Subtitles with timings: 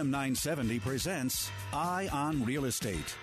[0.00, 3.14] AM 970 presents Eye on Real Estate.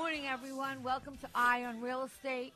[0.00, 0.22] Good morning.
[0.22, 0.82] Morning, everyone.
[0.82, 2.54] Welcome to Eye on Real Estate.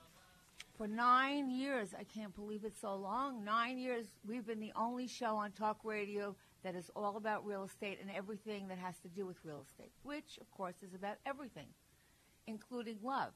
[0.79, 3.45] For nine years, I can't believe it's so long.
[3.45, 7.65] Nine years, we've been the only show on talk radio that is all about real
[7.65, 11.17] estate and everything that has to do with real estate, which, of course, is about
[11.27, 11.67] everything,
[12.47, 13.35] including love.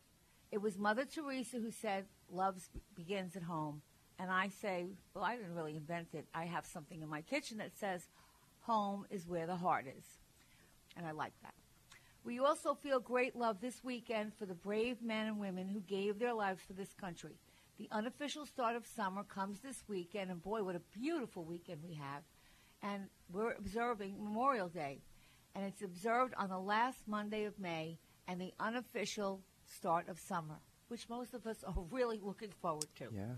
[0.50, 2.56] It was Mother Teresa who said, Love
[2.96, 3.82] begins at home.
[4.18, 6.24] And I say, Well, I didn't really invent it.
[6.34, 8.08] I have something in my kitchen that says,
[8.62, 10.04] Home is where the heart is.
[10.96, 11.52] And I like that.
[12.28, 16.18] We also feel great love this weekend for the brave men and women who gave
[16.18, 17.38] their lives for this country.
[17.78, 21.94] The unofficial start of summer comes this weekend, and boy, what a beautiful weekend we
[21.94, 22.24] have.
[22.82, 25.00] And we're observing Memorial Day,
[25.54, 30.58] and it's observed on the last Monday of May and the unofficial start of summer,
[30.88, 33.06] which most of us are really looking forward to.
[33.10, 33.36] Yeah.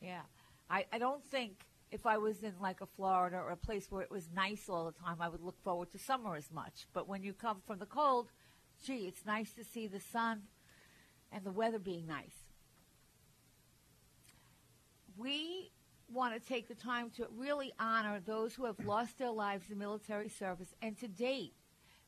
[0.00, 0.22] Yeah.
[0.68, 4.02] I, I don't think if I was in like a Florida or a place where
[4.02, 6.86] it was nice all the time, I would look forward to summer as much.
[6.92, 8.28] But when you come from the cold,
[8.84, 10.42] gee, it's nice to see the sun
[11.32, 12.34] and the weather being nice.
[15.16, 15.70] We
[16.12, 19.78] want to take the time to really honor those who have lost their lives in
[19.78, 20.74] military service.
[20.82, 21.54] And to date,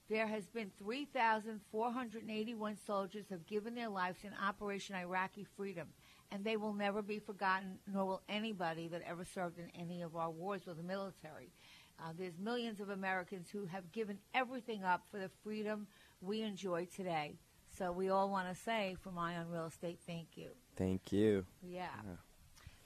[0.08, 5.88] there has been 3,481 soldiers have given their lives in Operation Iraqi Freedom
[6.30, 10.16] and they will never be forgotten, nor will anybody that ever served in any of
[10.16, 11.50] our wars with the military.
[12.00, 15.86] Uh, there's millions of Americans who have given everything up for the freedom
[16.20, 17.34] we enjoy today.
[17.76, 20.50] So we all want to say, from Eye on Real Estate, thank you.
[20.76, 21.44] Thank you.
[21.62, 21.88] Yeah.
[22.04, 22.12] yeah.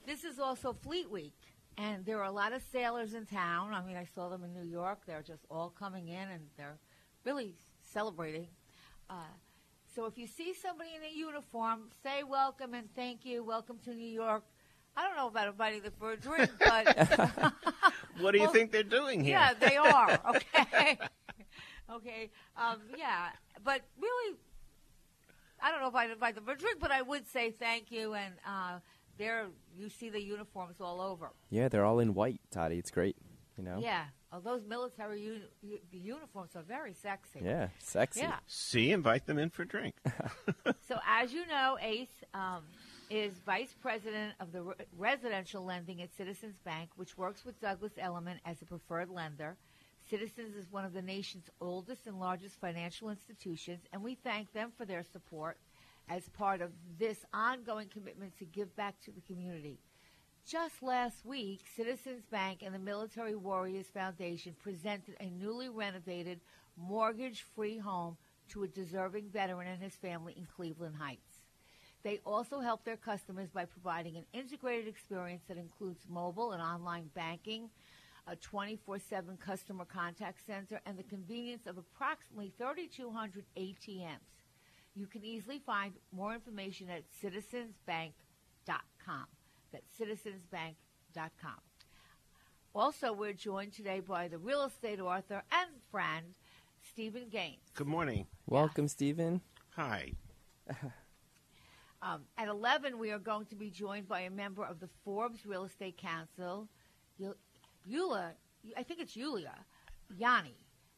[0.05, 1.37] This is also Fleet Week,
[1.77, 3.73] and there are a lot of sailors in town.
[3.73, 5.01] I mean, I saw them in New York.
[5.05, 6.77] They're just all coming in, and they're
[7.23, 8.47] really celebrating.
[9.09, 9.33] Uh,
[9.95, 13.43] so if you see somebody in a uniform, say welcome and thank you.
[13.43, 14.43] Welcome to New York.
[14.95, 16.97] I don't know about inviting them for a drink, but
[18.19, 19.33] what do you well, think they're doing here?
[19.33, 20.19] Yeah, they are.
[20.35, 20.97] Okay,
[21.91, 23.29] okay, um, yeah,
[23.63, 24.35] but really,
[25.61, 27.91] I don't know if I'd invite them for a drink, but I would say thank
[27.91, 28.79] you, and uh,
[29.17, 31.31] there you see the uniforms all over.
[31.49, 32.79] Yeah, they're all in white, Dottie.
[32.79, 33.15] It's great.
[33.57, 33.79] You know.
[33.79, 34.05] Yeah.
[34.33, 37.41] Oh, those military uni- uniforms are very sexy.
[37.43, 38.21] Yeah, sexy.
[38.21, 38.37] Yeah.
[38.47, 39.93] See, invite them in for a drink.
[40.87, 42.63] so, as you know, Ace um,
[43.11, 47.93] is vice president of the re- residential lending at Citizens Bank, which works with Douglas
[47.99, 49.55] Elliman as a preferred lender.
[50.09, 54.71] Citizens is one of the nation's oldest and largest financial institutions, and we thank them
[54.75, 55.57] for their support
[56.09, 59.77] as part of this ongoing commitment to give back to the community.
[60.45, 66.41] Just last week, Citizens Bank and the Military Warriors Foundation presented a newly renovated
[66.75, 68.17] mortgage free home
[68.49, 71.39] to a deserving veteran and his family in Cleveland Heights.
[72.03, 77.09] They also help their customers by providing an integrated experience that includes mobile and online
[77.15, 77.69] banking,
[78.27, 84.19] a 24 7 customer contact center, and the convenience of approximately 3,200 ATMs.
[84.93, 89.27] You can easily find more information at citizensbank.com.
[89.73, 91.59] That's citizensbank.com.
[92.75, 96.35] Also, we're joined today by the real estate author and friend,
[96.81, 97.59] Stephen Gaines.
[97.73, 98.27] Good morning.
[98.45, 99.41] Welcome, Stephen.
[99.75, 100.13] Hi.
[102.01, 105.45] um, at 11, we are going to be joined by a member of the Forbes
[105.45, 106.67] Real Estate Council,
[107.89, 108.31] Eula,
[108.77, 109.55] I think it's Yulia
[110.15, 110.55] Yanni.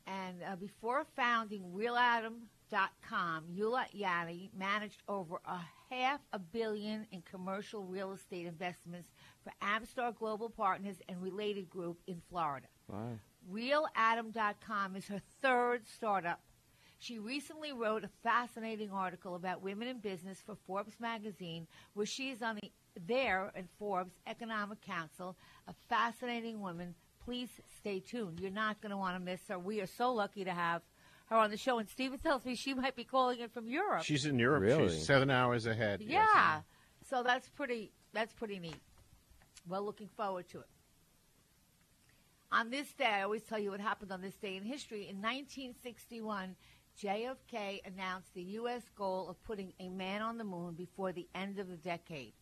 [0.07, 5.59] And uh, before founding RealAdam.com, Eula Yanni managed over a
[5.89, 9.09] half a billion in commercial real estate investments
[9.43, 12.67] for Amstar Global Partners and Related Group in Florida.
[12.87, 13.19] Wow.
[13.51, 16.41] RealAdam.com is her third startup.
[16.97, 22.31] She recently wrote a fascinating article about women in business for Forbes magazine, where she
[22.31, 22.71] is on the
[23.05, 25.35] there in Forbes Economic Council,
[25.67, 26.95] a fascinating woman.
[27.23, 28.39] Please stay tuned.
[28.39, 29.59] You're not going to want to miss her.
[29.59, 30.81] We are so lucky to have
[31.25, 31.79] her on the show.
[31.79, 34.03] And Stephen tells me she might be calling in from Europe.
[34.03, 34.63] She's in Europe.
[34.63, 34.89] Really?
[34.89, 36.01] She's seven hours ahead.
[36.01, 36.25] yeah.
[36.55, 36.63] Yes.
[37.09, 37.91] So that's pretty.
[38.13, 38.79] That's pretty neat.
[39.67, 40.67] Well, looking forward to it.
[42.51, 45.09] On this day, I always tell you what happened on this day in history.
[45.09, 46.55] In 1961,
[47.03, 48.83] JFK announced the U.S.
[48.95, 52.33] goal of putting a man on the moon before the end of the decade.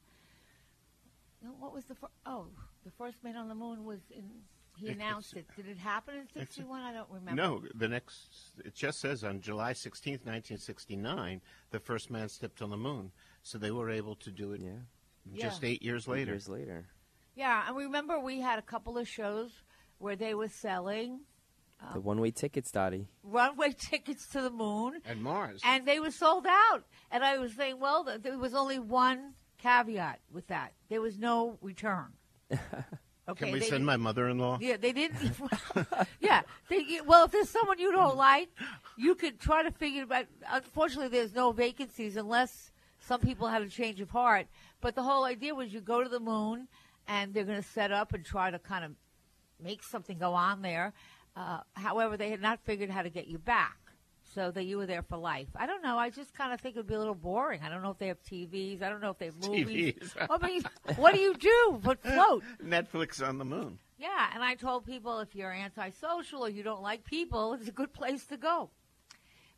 [1.59, 2.13] What was the first?
[2.25, 2.45] Oh,
[2.85, 4.29] the first man on the moon was in.
[4.75, 5.45] He announced it.
[5.55, 6.81] Did it happen in 61?
[6.81, 7.41] I don't remember.
[7.41, 8.29] No, the next.
[8.65, 11.41] It just says on July 16th, 1969,
[11.71, 13.11] the first man stepped on the moon.
[13.43, 14.79] So they were able to do it Yeah.
[15.49, 15.69] just Yeah.
[15.69, 16.31] eight years Eight later.
[16.31, 16.85] Years later.
[17.35, 19.51] Yeah, and remember we had a couple of shows
[19.99, 21.21] where they were selling
[21.81, 23.07] uh, The one-way tickets, Dottie.
[23.23, 25.01] runway tickets to the moon.
[25.05, 25.59] And Mars.
[25.65, 26.85] and they were sold out.
[27.11, 31.57] And I was saying, well, there was only one caveat with that: there was no
[31.61, 32.13] return.
[33.27, 34.57] Okay, Can we send didn't- my mother-in-law?
[34.61, 35.17] Yeah, they didn't.
[36.19, 38.49] yeah, they, well, if there's someone you don't like,
[38.97, 40.05] you could try to figure.
[40.05, 44.47] But unfortunately, there's no vacancies unless some people had a change of heart.
[44.81, 46.67] But the whole idea was you go to the moon,
[47.07, 48.91] and they're going to set up and try to kind of
[49.61, 50.93] make something go on there.
[51.35, 53.77] Uh, however, they had not figured how to get you back.
[54.33, 55.47] So that you were there for life.
[55.55, 55.97] I don't know.
[55.97, 57.61] I just kind of think it would be a little boring.
[57.63, 58.81] I don't know if they have TVs.
[58.81, 59.93] I don't know if they have movies.
[59.93, 60.27] TVs.
[60.29, 60.63] I mean,
[60.95, 62.43] what do you do but float?
[62.63, 63.77] Netflix on the moon.
[63.99, 67.71] Yeah, and I told people if you're antisocial or you don't like people, it's a
[67.71, 68.69] good place to go.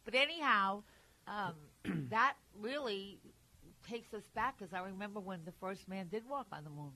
[0.03, 0.83] But anyhow,
[1.27, 1.53] um,
[2.09, 3.19] that really
[3.89, 6.91] takes us back because I remember when the first man did walk on the moon.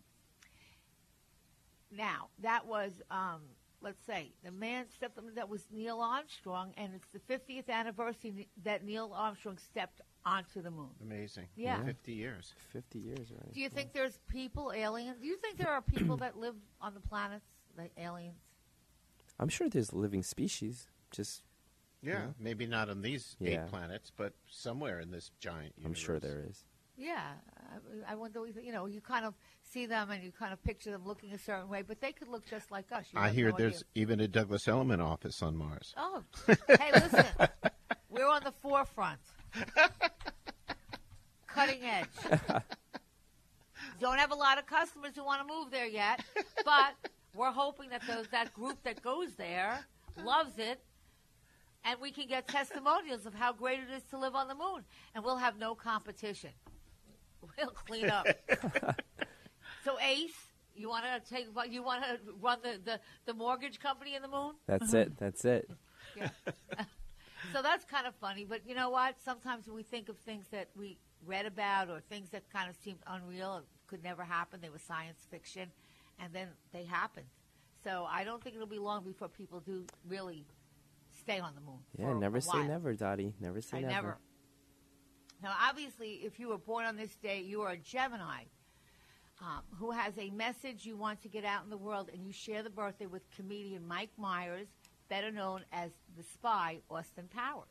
[1.92, 3.42] Now, that was, um,
[3.82, 8.48] let's say, the man stepped on that was Neil Armstrong, and it's the 50th anniversary
[8.64, 10.90] that Neil Armstrong stepped onto the moon.
[11.02, 11.48] Amazing.
[11.56, 11.78] Yeah.
[11.78, 11.88] Mm-hmm.
[11.88, 12.54] 50 years.
[12.74, 13.54] 50 years, right?
[13.54, 15.18] Do you think there's people, aliens?
[15.22, 17.46] Do you think there are people that live on the planets,
[17.78, 18.42] like aliens?
[19.40, 20.88] I'm sure there's living species.
[21.12, 21.44] Just,
[22.02, 22.12] Yeah.
[22.14, 22.26] Yeah.
[22.40, 23.64] Maybe not on these Yeah.
[23.64, 25.86] eight planets, but somewhere in this giant universe.
[25.86, 26.66] I'm sure there is.
[27.00, 27.22] Yeah,
[28.08, 28.42] I, I wonder.
[28.62, 31.40] You know, you kind of see them and you kind of picture them looking a
[31.40, 33.06] certain way, but they could look just like us.
[33.14, 33.86] You I hear no there's idea.
[33.96, 35.94] even a Douglas Elliman office on Mars.
[35.96, 36.24] Oh,
[36.68, 37.26] hey, listen,
[38.10, 39.22] we're on the forefront,
[41.48, 42.64] cutting edge.
[44.02, 46.22] Don't have a lot of customers who want to move there yet,
[46.66, 46.96] but
[47.34, 49.86] we're hoping that those that group that goes there
[50.22, 50.82] loves it,
[51.86, 54.84] and we can get testimonials of how great it is to live on the moon,
[55.16, 56.50] and we'll have no competition.
[57.58, 58.28] We'll clean up.
[59.84, 60.32] so, Ace,
[60.76, 61.48] you want to take?
[61.70, 64.54] You want to run the, the, the mortgage company in the moon?
[64.68, 65.04] That's uh-huh.
[65.04, 65.18] it.
[65.18, 65.70] That's it.
[66.16, 66.30] Yeah.
[67.54, 68.46] so that's kind of funny.
[68.46, 69.16] But you know what?
[69.24, 72.76] Sometimes when we think of things that we read about or things that kind of
[72.84, 75.70] seemed unreal and could never happen, they were science fiction,
[76.20, 77.28] and then they happened.
[77.84, 80.46] So I don't think it'll be long before people do really
[81.18, 81.80] stay on the moon.
[81.98, 82.68] Yeah, for never a say while.
[82.68, 83.34] never, Dottie.
[83.40, 83.94] Never say I never.
[83.94, 84.18] never.
[85.42, 88.44] Now, obviously, if you were born on this day, you are a Gemini
[89.42, 92.34] um, who has a message you want to get out in the world, and you
[92.34, 94.68] share the birthday with comedian Mike Myers,
[95.08, 97.68] better known as the spy Austin Powers.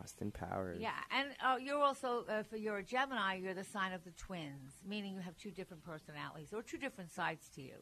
[0.00, 0.78] Austin Powers.
[0.80, 4.10] Yeah, and uh, you're also, uh, if you're a Gemini, you're the sign of the
[4.12, 7.74] twins, meaning you have two different personalities or two different sides to you.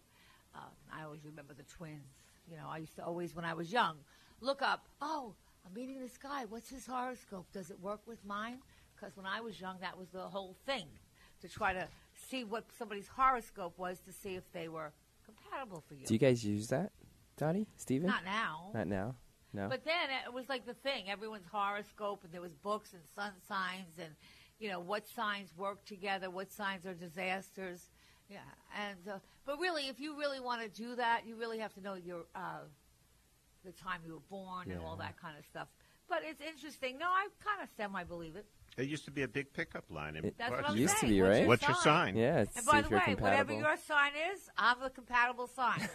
[0.55, 0.61] Uh,
[0.93, 2.14] I always remember the twins.
[2.50, 3.97] You know, I used to always, when I was young,
[4.40, 5.35] look up, oh,
[5.66, 6.45] I'm meeting this guy.
[6.47, 7.47] What's his horoscope?
[7.52, 8.59] Does it work with mine?
[9.02, 10.87] Because when I was young, that was the whole thing
[11.40, 11.88] to try to
[12.30, 14.92] see what somebody's horoscope was to see if they were
[15.26, 16.06] compatible for you.
[16.06, 16.92] Do you guys use that,
[17.37, 17.66] Dottie?
[17.76, 18.06] Steven?
[18.06, 18.71] Not now.
[18.73, 19.16] Not now.
[19.52, 19.68] No.
[19.68, 21.11] But then it was like the thing.
[21.11, 24.14] Everyone's horoscope, and there was books and sun signs, and
[24.61, 27.90] you know what signs work together, what signs are disasters.
[28.30, 28.38] Yeah,
[28.80, 31.80] and uh, but really, if you really want to do that, you really have to
[31.80, 32.61] know your uh,
[33.64, 35.66] the time you were born and all that kind of stuff.
[36.09, 36.99] But it's interesting.
[36.99, 38.47] No, I kind of semi believe it.
[38.76, 40.17] There used to be a big pickup line.
[40.17, 41.47] In It That's what I'm used to be, What's right?
[41.47, 42.17] What's your sign?
[42.17, 45.88] yeah, it's And by the you're way, whatever your sign is, I'm the compatible sign.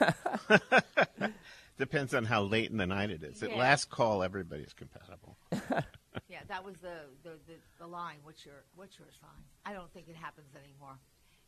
[1.77, 3.41] Depends on how late in the night it is.
[3.41, 5.37] At last call, everybody's compatible.
[6.29, 8.17] Yeah, that was the, the, the, the line.
[8.23, 9.39] What's your what's your sign?
[9.65, 10.97] I don't think it happens anymore.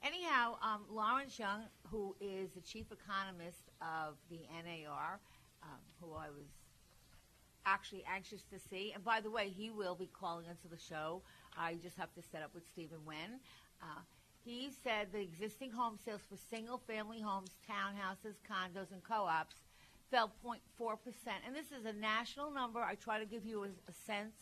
[0.04, 5.20] Anyhow, um, Lawrence Yun, who is the chief economist of the NAR,
[5.64, 6.48] um, who I was
[7.66, 11.22] actually anxious to see, and by the way, he will be calling into the show.
[11.58, 13.40] I just have to set up with Stephen when.
[13.82, 14.02] Uh,
[14.44, 19.56] he said the existing home sales for single-family homes, townhouses, condos, and co-ops
[20.10, 22.80] fell 0.4 percent, and this is a national number.
[22.80, 24.34] I try to give you a, a sense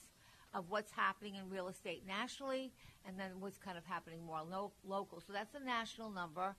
[0.53, 2.71] of what's happening in real estate nationally,
[3.05, 5.19] and then what's kind of happening more lo- local.
[5.19, 6.55] So that's a national number,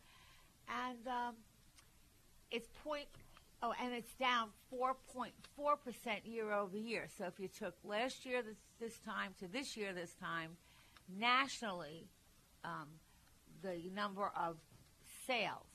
[0.68, 1.34] and um,
[2.50, 3.08] it's point.
[3.60, 5.32] Oh, and it's down 4.4
[5.84, 7.08] percent year over year.
[7.16, 10.50] So if you took last year this, this time to this year this time,
[11.18, 12.06] nationally,
[12.64, 12.86] um,
[13.62, 14.56] the number of
[15.26, 15.66] sales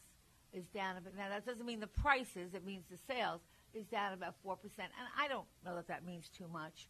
[0.54, 1.14] is down a bit.
[1.18, 3.42] Now that doesn't mean the prices; it means the sales
[3.74, 4.90] is down about four percent.
[4.98, 6.88] And I don't know that that means too much,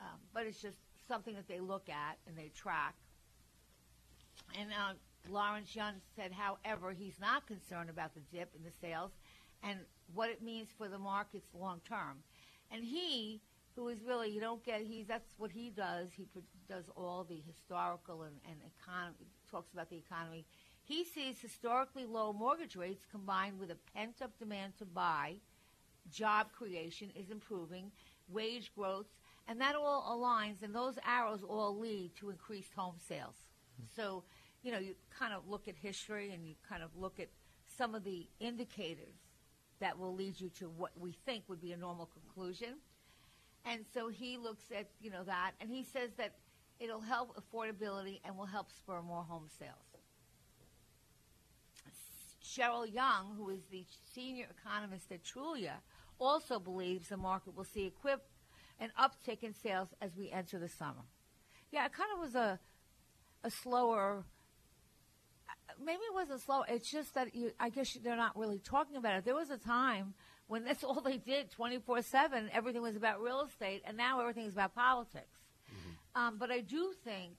[0.00, 2.94] um, but it's just something that they look at and they track.
[4.58, 4.94] And uh,
[5.30, 9.10] Lawrence Yun said, however, he's not concerned about the dip in the sales
[9.62, 9.78] and
[10.14, 12.18] what it means for the markets long term.
[12.70, 13.40] And he,
[13.74, 16.08] who is really, you don't get, he's that's what he does.
[16.16, 16.26] He
[16.68, 20.44] does all the historical and, and economy, talks about the economy.
[20.84, 25.36] He sees historically low mortgage rates combined with a pent up demand to buy,
[26.10, 27.90] job creation is improving,
[28.28, 29.06] wage growth,
[29.48, 33.34] and that all aligns, and those arrows all lead to increased home sales.
[33.80, 34.00] Mm-hmm.
[34.00, 34.24] So,
[34.62, 37.28] you know, you kind of look at history and you kind of look at
[37.76, 39.14] some of the indicators
[39.80, 42.76] that will lead you to what we think would be a normal conclusion.
[43.64, 46.34] And so he looks at, you know, that, and he says that
[46.78, 49.74] it'll help affordability and will help spur more home sales.
[52.42, 55.74] Cheryl Young, who is the senior economist at Trulia,
[56.18, 58.22] also believes the market will see equip
[58.80, 61.04] an uptick in sales as we enter the summer.
[61.70, 62.58] Yeah, it kind of was a
[63.44, 64.24] a slower.
[65.82, 66.62] Maybe it wasn't slow.
[66.68, 69.24] It's just that you, I guess they're not really talking about it.
[69.24, 70.14] There was a time
[70.46, 72.50] when that's all they did, twenty four seven.
[72.52, 75.38] Everything was about real estate, and now everything is about politics.
[76.14, 77.34] Um, but I do think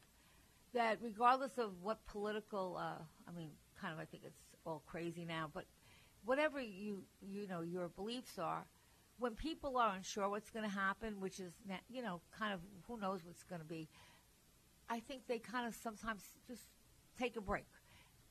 [0.74, 5.26] that regardless of what political, uh, I mean, kind of, I think it's all crazy
[5.26, 5.66] now, but
[6.24, 8.66] whatever you you know your beliefs are,
[9.20, 11.54] when people are unsure what's going to happen, which is
[11.90, 13.90] you know kind of who knows what's going to be,
[14.90, 16.64] I think they kind of sometimes just
[17.20, 17.68] take a break,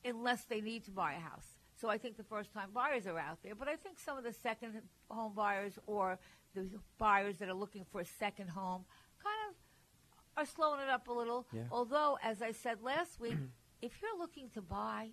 [0.04, 1.46] unless they need to buy a house.
[1.80, 4.24] So I think the first time buyers are out there, but I think some of
[4.24, 6.18] the second home buyers or
[6.54, 8.84] the buyers that are looking for a second home
[9.22, 11.46] kind of are slowing it up a little.
[11.52, 11.62] Yeah.
[11.70, 13.36] Although, as I said last week,
[13.82, 15.08] if you're looking to buy,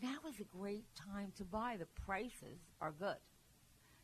[0.00, 1.76] now is a great time to buy.
[1.78, 3.16] The prices are good.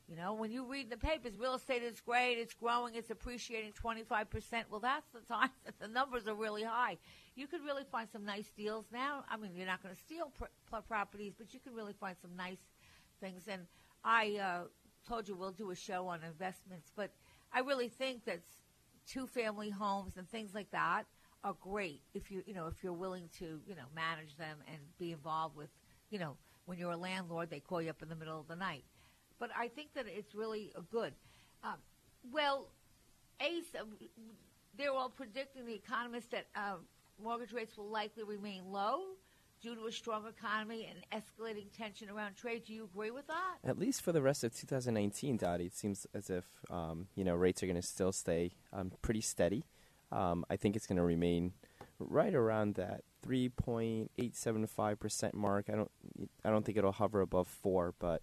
[0.08, 3.72] You know, when you read the papers, real estate is great, it's growing, it's appreciating
[3.72, 4.26] 25%.
[4.70, 6.96] Well, that's the time that the numbers are really high.
[7.34, 9.24] You could really find some nice deals now.
[9.28, 12.36] I mean, you're not going to steal pr- properties, but you can really find some
[12.36, 12.60] nice
[13.20, 13.48] things.
[13.48, 13.62] And
[14.04, 14.60] I uh,
[15.08, 17.10] told you we'll do a show on investments, but
[17.52, 18.40] I really think that
[19.08, 21.04] two-family homes and things like that
[21.44, 24.78] are great if you you know if you're willing to you know manage them and
[24.98, 25.68] be involved with
[26.10, 28.56] you know when you're a landlord they call you up in the middle of the
[28.56, 28.82] night
[29.38, 31.12] but I think that it's really a good.
[31.62, 31.76] Um,
[32.32, 32.68] well,
[33.40, 33.84] Ace, uh,
[34.76, 36.76] they're all predicting the economists that uh,
[37.22, 39.00] mortgage rates will likely remain low
[39.62, 42.64] due to a strong economy and escalating tension around trade.
[42.66, 43.56] Do you agree with that?
[43.64, 47.34] At least for the rest of 2019, Dottie, it seems as if um, you know
[47.34, 49.64] rates are going to still stay um, pretty steady.
[50.12, 51.52] Um, I think it's going to remain
[51.98, 55.66] right around that 3.875 percent mark.
[55.72, 55.90] I don't,
[56.44, 58.22] I don't think it'll hover above four, but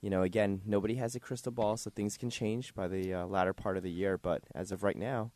[0.00, 3.26] you know, again, nobody has a crystal ball, so things can change by the uh,
[3.26, 4.16] latter part of the year.
[4.18, 5.30] But as of right now,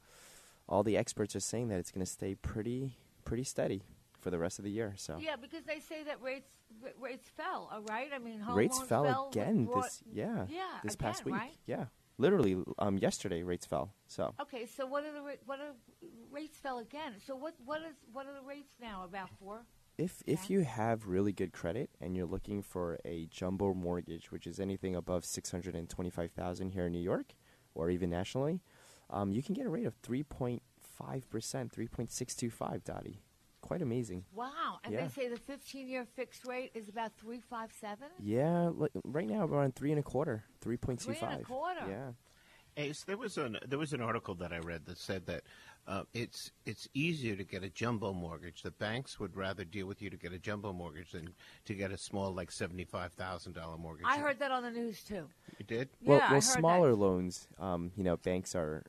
[0.69, 3.83] all the experts are saying that it's going to stay pretty, pretty steady
[4.21, 4.95] for the rest of the year.
[4.97, 6.49] So Yeah, because they say that rates
[6.83, 7.69] ra- rates fell.
[7.71, 11.35] All right, I mean, rates fell fell again brought- this yeah, Yeah, this past week.
[11.35, 11.53] right?
[11.67, 11.87] Yeah.
[12.17, 13.93] Literally um yesterday rates fell.
[14.07, 15.75] So Okay, so what are the ra- what are
[16.31, 17.15] rates fell again?
[17.27, 19.03] So what what is what are the rates now?
[19.05, 19.67] About four.
[19.99, 24.47] If if you have really good credit and you're looking for a jumbo mortgage, which
[24.47, 27.35] is anything above 625,000 here in New York
[27.75, 28.61] or even nationally,
[29.11, 30.61] um, you can get a rate of 3.5%,
[31.01, 33.23] 3.625, Dottie.
[33.61, 34.25] Quite amazing.
[34.35, 35.03] Wow, and Yeah.
[35.03, 38.09] they say the 15-year fixed rate is about three five seven.
[38.19, 40.99] Yeah, li- right now we're on three and a quarter, 3.25.
[41.01, 41.87] Three and a quarter.
[41.89, 42.13] Yeah.
[42.77, 45.43] Ace, there was an there was an article that I read that said that
[45.87, 48.63] uh, it's it's easier to get a jumbo mortgage.
[48.63, 51.29] The banks would rather deal with you to get a jumbo mortgage than
[51.67, 54.07] to get a small like seventy five thousand dollar mortgage.
[54.09, 55.29] I heard that on the news too.
[55.59, 55.89] you did.
[56.03, 56.97] Well, yeah, I well, heard smaller that.
[56.97, 58.85] loans, um, you know, banks are,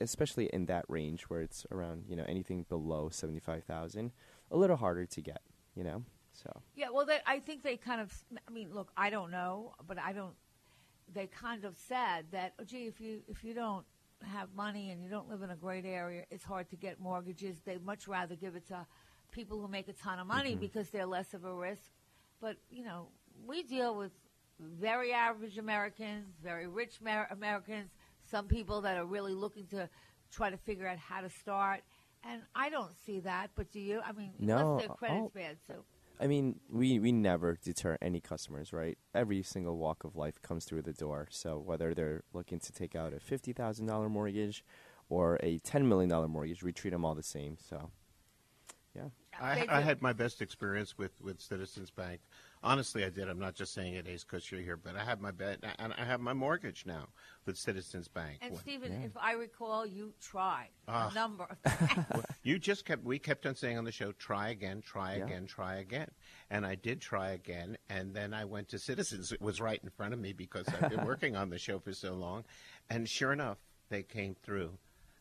[0.00, 4.12] especially in that range where it's around, you know, anything below seventy-five thousand,
[4.50, 5.42] a little harder to get,
[5.74, 6.02] you know.
[6.32, 8.12] So Yeah, well, they, I think they kind of.
[8.48, 10.34] I mean, look, I don't know, but I don't.
[11.12, 13.84] They kind of said that, oh, gee, if you if you don't
[14.22, 17.56] have money and you don't live in a great area, it's hard to get mortgages.
[17.64, 18.86] They'd much rather give it to
[19.30, 20.60] people who make a ton of money mm-hmm.
[20.60, 21.90] because they're less of a risk.
[22.40, 23.08] But you know,
[23.46, 24.12] we deal with
[24.60, 27.90] very average Americans, very rich Mer- Americans,
[28.30, 29.88] some people that are really looking to
[30.30, 31.80] try to figure out how to start.
[32.22, 34.00] And I don't see that, but do you?
[34.04, 35.32] I mean, No, unless their credit's oh.
[35.34, 35.84] bad, so
[36.22, 38.98] I mean, we, we never deter any customers, right?
[39.14, 41.28] Every single walk of life comes through the door.
[41.30, 44.62] So whether they're looking to take out a fifty thousand dollar mortgage
[45.08, 47.56] or a ten million dollar mortgage, we treat them all the same.
[47.58, 47.90] So,
[48.94, 49.08] yeah.
[49.40, 52.20] I, I had my best experience with, with Citizens Bank.
[52.62, 53.26] Honestly, I did.
[53.28, 55.94] I'm not just saying it, Ace, because you're here, but I have my bet, and
[55.94, 57.08] I have my mortgage now
[57.46, 58.38] with Citizens Bank.
[58.42, 61.08] And When- Stephen, if I recall, you tried Ah.
[61.10, 61.62] a number of
[62.12, 62.26] times.
[62.42, 65.24] You just kept, we kept on saying on the show, try again, try Yeah.
[65.24, 66.10] again, try again.
[66.50, 67.78] And I did try again.
[67.88, 69.32] And then I went to Citizens.
[69.32, 71.94] It was right in front of me because I've been working on the show for
[71.94, 72.44] so long.
[72.90, 73.56] And sure enough,
[73.88, 74.76] they came through.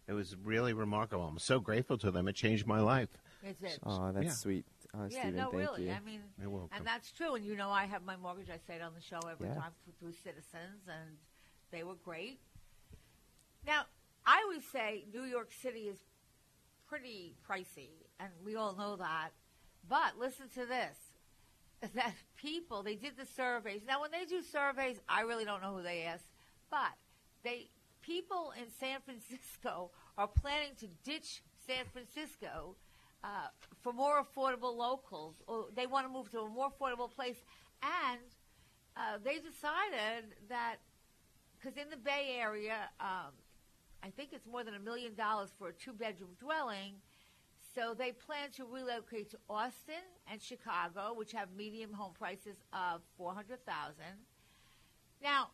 [0.10, 1.24] It was really remarkable.
[1.26, 2.28] I'm so grateful to them.
[2.28, 3.10] It changed my life.
[3.44, 3.80] It's it.
[3.84, 4.32] Oh, that's Yeah.
[4.32, 5.36] sweet, uh, yeah, Stephen.
[5.36, 5.86] no, thank really.
[5.86, 5.92] you.
[5.92, 6.70] I mean, You're welcome.
[6.78, 7.36] and that's true.
[7.36, 8.50] And you know, I have my mortgage.
[8.50, 9.56] I say it on the show every Yeah.
[9.56, 11.18] time through, through Citizens, and
[11.72, 12.40] they were great.
[13.66, 13.84] Now,
[14.26, 15.98] I would say New York City is
[16.88, 19.30] pretty pricey, and we all know that.
[19.88, 20.98] But listen to this:
[21.96, 23.82] that people they did the surveys.
[23.88, 26.26] Now, when they do surveys, I really don't know who they ask,
[26.70, 26.94] but
[27.44, 27.70] they
[28.02, 32.76] people in San Francisco are planning to ditch San Francisco
[33.24, 33.48] uh,
[33.82, 35.36] for more affordable locals.
[35.48, 37.38] Or they want to move to a more affordable place,
[37.82, 38.20] and
[38.96, 40.78] uh, they decided that
[41.58, 43.32] because in the Bay Area, um,
[44.02, 46.96] I think it's more than a million dollars for a two-bedroom dwelling.
[47.76, 53.02] So they plan to relocate to Austin and Chicago, which have medium home prices of
[53.18, 54.16] four hundred thousand.
[55.22, 55.50] Now,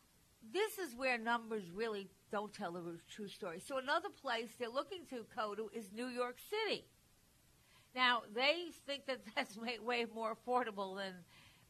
[0.52, 3.60] this is where numbers really don't tell the true story.
[3.60, 6.84] So another place they're looking to go to is New York City.
[7.96, 11.14] Now they think that that's way, way more affordable than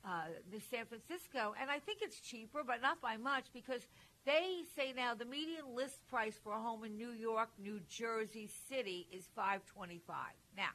[0.05, 3.81] uh, the San Francisco, and I think it's cheaper, but not by much because
[4.25, 8.49] they say now the median list price for a home in New York, New Jersey
[8.69, 10.35] City is five twenty five.
[10.57, 10.71] Now,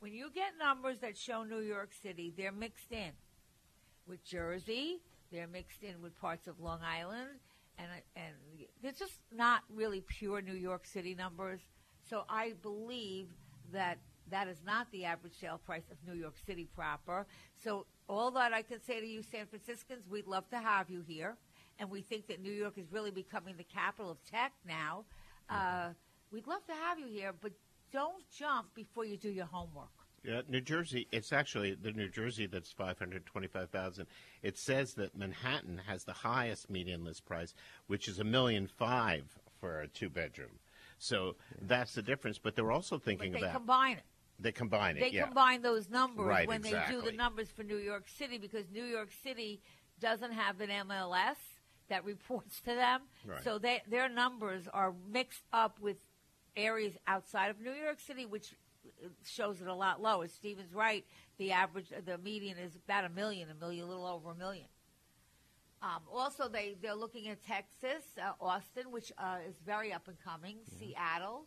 [0.00, 3.10] when you get numbers that show New York City, they're mixed in
[4.06, 4.98] with Jersey,
[5.32, 7.40] they're mixed in with parts of Long Island,
[7.76, 8.34] and and
[8.82, 11.60] they're just not really pure New York City numbers.
[12.08, 13.26] So I believe
[13.72, 13.98] that
[14.30, 17.26] that is not the average sale price of New York City proper.
[17.62, 21.02] So all that I can say to you, San Franciscans, we'd love to have you
[21.06, 21.36] here,
[21.78, 25.04] and we think that New York is really becoming the capital of tech now.
[25.48, 25.90] Uh,
[26.30, 27.52] we'd love to have you here, but
[27.92, 29.88] don't jump before you do your homework.
[30.24, 31.06] Yeah, New Jersey.
[31.12, 34.08] It's actually the New Jersey that's five hundred twenty-five thousand.
[34.42, 37.54] It says that Manhattan has the highest median list price,
[37.86, 40.58] which is a million five for a two-bedroom.
[40.98, 42.36] So that's the difference.
[42.36, 44.02] But they're also But thinking they about combine it.
[44.38, 45.00] They combine it.
[45.00, 45.24] they yeah.
[45.24, 48.84] combine those numbers Right, when they do the numbers for New York City because New
[48.84, 49.60] York City
[50.00, 51.36] doesn't have an MLS
[51.88, 53.02] that reports to them.
[53.26, 53.42] Right.
[53.42, 55.96] So they, their numbers are mixed up with
[56.56, 58.54] areas outside of New York City, which
[59.24, 60.28] shows it a lot lower.
[60.28, 61.04] Steven's right.
[61.38, 64.66] The average, the median is about a million, a million, a little over a million.
[65.80, 70.16] Um, also, they, they're looking at Texas, uh, Austin, which uh, is very up and
[70.18, 71.46] coming, Seattle.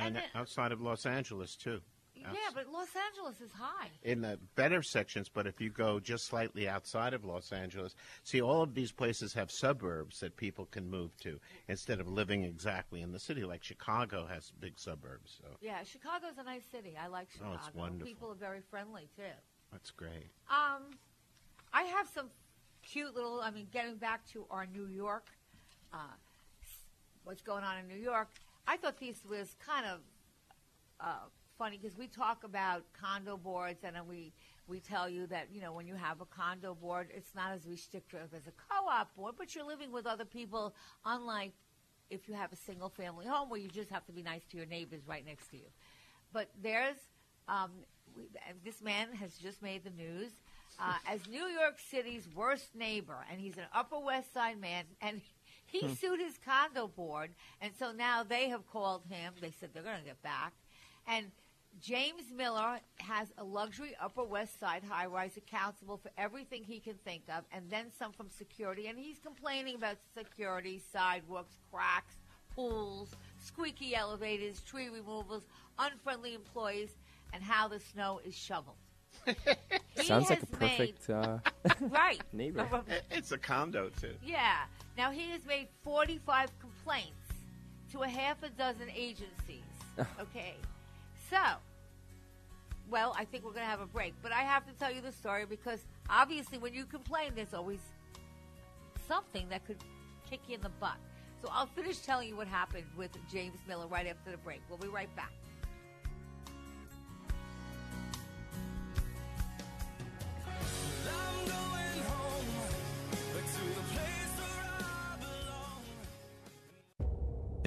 [0.00, 1.80] And and outside of Los Angeles too.
[2.14, 3.88] Yeah, but Los Angeles is high.
[4.02, 8.42] in the better sections, but if you go just slightly outside of Los Angeles, see,
[8.42, 13.00] all of these places have suburbs that people can move to instead of living exactly
[13.00, 13.42] in the city.
[13.44, 16.94] Like Chicago has big suburbs, so Yeah, Chicago's a nice city.
[17.02, 17.52] I like Chicago.
[17.52, 18.06] Oh, it's wonderful.
[18.06, 19.22] People are very friendly too.
[19.72, 20.28] that's great.
[20.50, 20.90] Um,
[21.72, 22.28] I have some
[22.82, 23.40] cute little.
[23.40, 25.24] I mean, getting back to our New York,
[25.94, 25.96] uh,
[27.24, 28.28] what's going on in New York.
[28.66, 30.00] I thought this was kind of
[31.00, 34.32] uh, funny because we talk about condo boards, and we
[34.66, 37.66] we tell you that you know when you have a condo board, it's not as
[37.66, 41.52] restrictive as a co-op board, but you're living with other people, unlike
[42.10, 44.56] if you have a single family home where you just have to be nice to
[44.56, 45.66] your neighbors right next to you.
[46.32, 46.96] But there's
[47.48, 47.70] um,
[48.64, 50.30] this man has just made the news
[50.80, 55.20] uh, as New York City's worst neighbor, and he's an Upper West Side man, and
[55.70, 57.30] he sued his condo board,
[57.60, 59.34] and so now they have called him.
[59.40, 60.52] They said they're going to get back,
[61.06, 61.26] and
[61.80, 66.94] James Miller has a luxury Upper West Side high rise accountable for everything he can
[67.04, 68.88] think of, and then some from security.
[68.88, 72.16] And he's complaining about security, sidewalks, cracks,
[72.54, 75.44] pools, squeaky elevators, tree removals,
[75.78, 76.90] unfriendly employees,
[77.32, 78.76] and how the snow is shoveled.
[79.96, 81.38] He Sounds like a has made- perfect uh,
[81.90, 82.66] right neighbor.
[83.10, 84.14] It's a condo too.
[84.24, 84.60] Yeah.
[85.00, 87.32] Now he has made 45 complaints
[87.90, 89.64] to a half a dozen agencies.
[90.20, 90.56] Okay.
[91.30, 91.38] So,
[92.90, 95.00] well, I think we're going to have a break, but I have to tell you
[95.00, 97.80] the story because obviously when you complain, there's always
[99.08, 99.78] something that could
[100.28, 100.98] kick you in the butt.
[101.40, 104.60] So I'll finish telling you what happened with James Miller right after the break.
[104.68, 105.32] We'll be right back.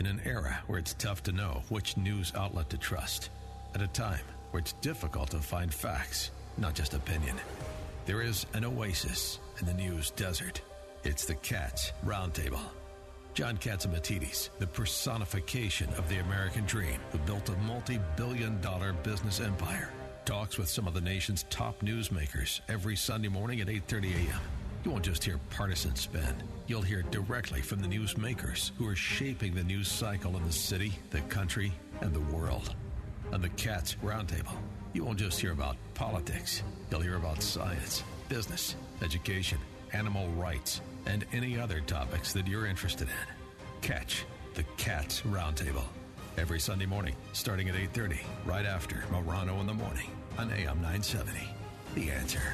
[0.04, 3.30] In an era where it's tough to know which news outlet to trust,
[3.74, 4.20] at a time
[4.52, 7.38] where it's difficult to find facts, not just opinion,
[8.06, 10.60] there is an oasis in the news desert.
[11.06, 12.60] It's the Cats Roundtable.
[13.34, 19.94] John Catsimatidis, the personification of the American dream, who built a multi-billion dollar business empire,
[20.26, 24.42] talks with some of the nation's top newsmakers every Sunday morning at 8:30 a.m.
[24.84, 26.36] You won't just hear partisan spin.
[26.68, 30.92] You'll hear directly from the newsmakers who are shaping the news cycle in the city,
[31.10, 32.76] the country, and the world.
[33.32, 34.56] On the Cats Roundtable,
[34.92, 36.64] you won't just hear about politics.
[36.92, 39.58] You'll hear about science, business, education,
[39.94, 43.34] animal rights, and any other topics that you're interested in.
[43.82, 45.86] Catch the Cats Roundtable
[46.38, 51.40] every Sunday morning, starting at 8:30, right after Morano in the morning on AM 970.
[51.96, 52.54] The answer.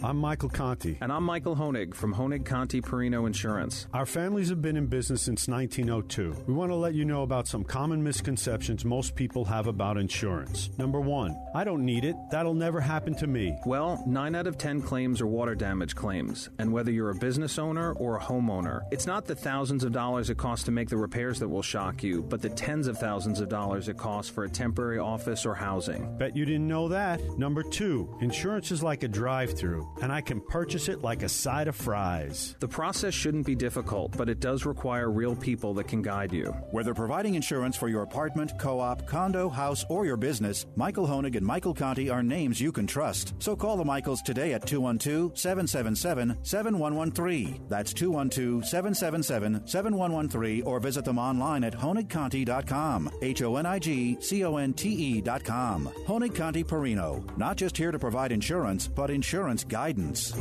[0.00, 0.96] I'm Michael Conti.
[1.00, 3.88] And I'm Michael Honig from Honig Conti Perino Insurance.
[3.92, 6.44] Our families have been in business since 1902.
[6.46, 10.70] We want to let you know about some common misconceptions most people have about insurance.
[10.78, 12.14] Number one, I don't need it.
[12.30, 13.58] That'll never happen to me.
[13.66, 16.48] Well, 9 out of 10 claims are water damage claims.
[16.60, 20.30] And whether you're a business owner or a homeowner, it's not the thousands of dollars
[20.30, 23.40] it costs to make the repairs that will shock you, but the tens of thousands
[23.40, 26.16] of dollars it costs for a temporary office or housing.
[26.18, 27.20] Bet you didn't know that.
[27.36, 31.28] Number two, insurance is like a drive through and I can purchase it like a
[31.28, 32.54] side of fries.
[32.60, 36.52] The process shouldn't be difficult, but it does require real people that can guide you.
[36.70, 41.36] Whether providing insurance for your apartment, co op, condo, house, or your business, Michael Honig
[41.36, 43.34] and Michael Conti are names you can trust.
[43.38, 47.66] So call the Michaels today at 212 777 7113.
[47.68, 53.10] That's 212 777 7113 or visit them online at honigconti.com.
[53.22, 55.90] H O N I G C O N T E.com.
[56.06, 57.24] Honig Conti Perino.
[57.36, 60.34] Not just here to provide insurance, but insurance guidance guidance.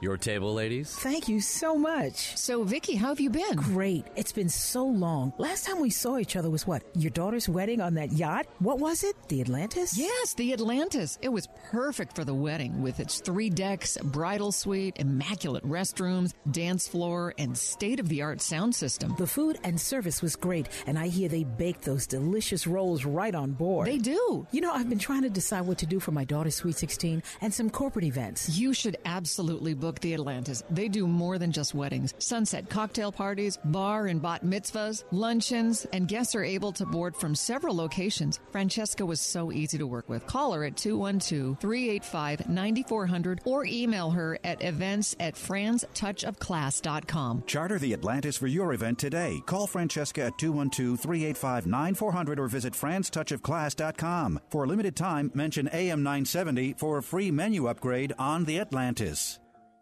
[0.00, 0.94] Your table, ladies?
[0.94, 2.34] Thank you so much.
[2.34, 3.54] So, Vicky, how have you been?
[3.54, 4.06] Great.
[4.16, 5.34] It's been so long.
[5.36, 6.82] Last time we saw each other was what?
[6.94, 8.46] Your daughter's wedding on that yacht?
[8.60, 9.14] What was it?
[9.28, 9.98] The Atlantis?
[9.98, 11.18] Yes, the Atlantis.
[11.20, 16.88] It was perfect for the wedding with its three decks, bridal suite, immaculate restrooms, dance
[16.88, 19.14] floor, and state of the art sound system.
[19.18, 23.34] The food and service was great, and I hear they bake those delicious rolls right
[23.34, 23.86] on board.
[23.86, 24.46] They do.
[24.50, 27.22] You know, I've been trying to decide what to do for my daughter's Sweet 16
[27.42, 28.58] and some corporate events.
[28.58, 30.62] You should absolutely book the Atlantis.
[30.70, 32.14] They do more than just weddings.
[32.18, 37.34] Sunset cocktail parties, bar and bat mitzvahs, luncheons, and guests are able to board from
[37.34, 38.38] several locations.
[38.52, 40.24] Francesca was so easy to work with.
[40.28, 47.42] Call her at 212-385-9400 or email her at events at franstouchofclass.com.
[47.46, 49.40] Charter the Atlantis for your event today.
[49.46, 54.40] Call Francesca at 212-385-9400 or visit franstouchofclass.com.
[54.50, 59.39] For a limited time, mention AM 970 for a free menu upgrade on the Atlantis.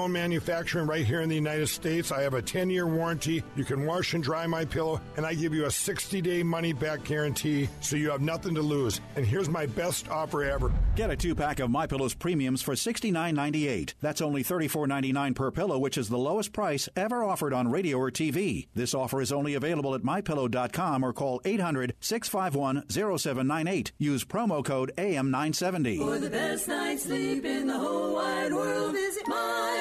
[0.00, 2.10] own manufacturing right here in the United States.
[2.10, 3.42] I have a 10 year warranty.
[3.54, 6.72] You can wash and dry my pillow, and I give you a 60 day money
[6.72, 9.00] back guarantee so you have nothing to lose.
[9.16, 10.72] And here's my best offer ever.
[10.96, 13.94] Get a two pack of My Pillow's premiums for $69.98.
[14.00, 18.10] That's only $34.99 per pillow, which is the lowest price ever offered on radio or
[18.10, 18.68] TV.
[18.74, 23.92] This offer is only available at mypillow.com or call 800 651 0798.
[23.98, 25.98] Use promo code AM970.
[25.98, 29.26] For the best night's sleep in the whole wide world, visit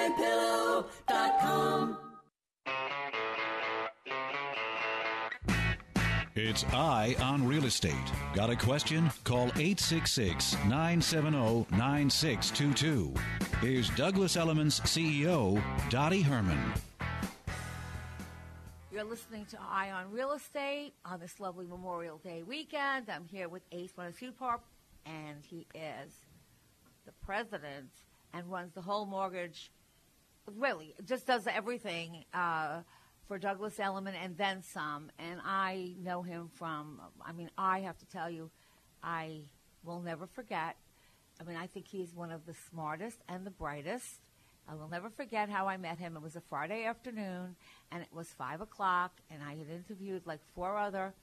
[0.09, 1.97] mypillow.com.
[6.35, 7.93] It's Eye on Real Estate.
[8.33, 9.11] Got a question?
[9.25, 13.13] Call 866 970 9622.
[13.59, 16.73] Here's Douglas Elliman's CEO, Dottie Herman.
[18.91, 23.09] You're listening to Eye on Real Estate on this lovely Memorial Day weekend.
[23.09, 23.91] I'm here with Ace
[24.37, 24.61] Park,
[25.05, 26.13] and he is
[27.05, 27.89] the president
[28.33, 29.71] and runs the whole mortgage.
[30.57, 32.81] Really, just does everything uh,
[33.27, 35.11] for Douglas Elliman and then some.
[35.19, 37.01] And I know him from.
[37.25, 38.49] I mean, I have to tell you,
[39.03, 39.41] I
[39.83, 40.75] will never forget.
[41.39, 44.19] I mean, I think he's one of the smartest and the brightest
[44.69, 46.15] I will never forget how I met him.
[46.15, 47.55] It was a Friday afternoon,
[47.91, 51.15] and it was five o'clock, and I had interviewed like four other.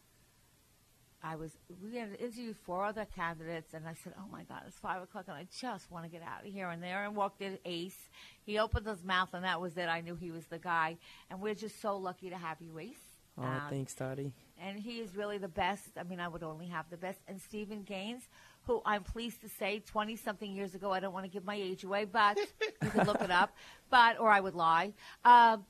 [1.26, 1.50] I was
[1.82, 5.24] we had interviewed four other candidates, and I said, "Oh my God, it's five o'clock,
[5.28, 8.08] and I just want to get out of here." And there, and walked in Ace.
[8.44, 9.88] He opened his mouth, and that was it.
[9.88, 10.98] I knew he was the guy,
[11.30, 13.02] and we're just so lucky to have you, Ace.
[13.38, 14.32] Oh, Um, thanks, Dottie.
[14.58, 15.98] and he is really the best.
[15.98, 17.18] I mean, I would only have the best.
[17.28, 18.22] And Stephen Gaines,
[18.62, 21.54] who I'm pleased to say, 20 something years ago, I don't want to give my
[21.54, 22.38] age away, but
[22.82, 23.54] you can look it up,
[23.90, 24.94] but or I would lie.
[25.24, 25.66] Um,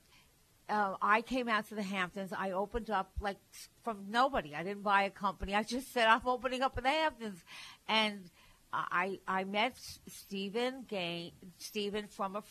[0.68, 2.33] uh, I came out to the Hamptons.
[2.37, 3.38] I opened up like
[3.85, 4.55] from nobody.
[4.55, 5.55] I didn't buy a company.
[5.55, 7.38] I just said I'm opening up in the Hamptons,
[7.88, 8.31] and
[8.72, 9.76] I I met
[10.09, 12.42] Stephen Gain Stephen from a,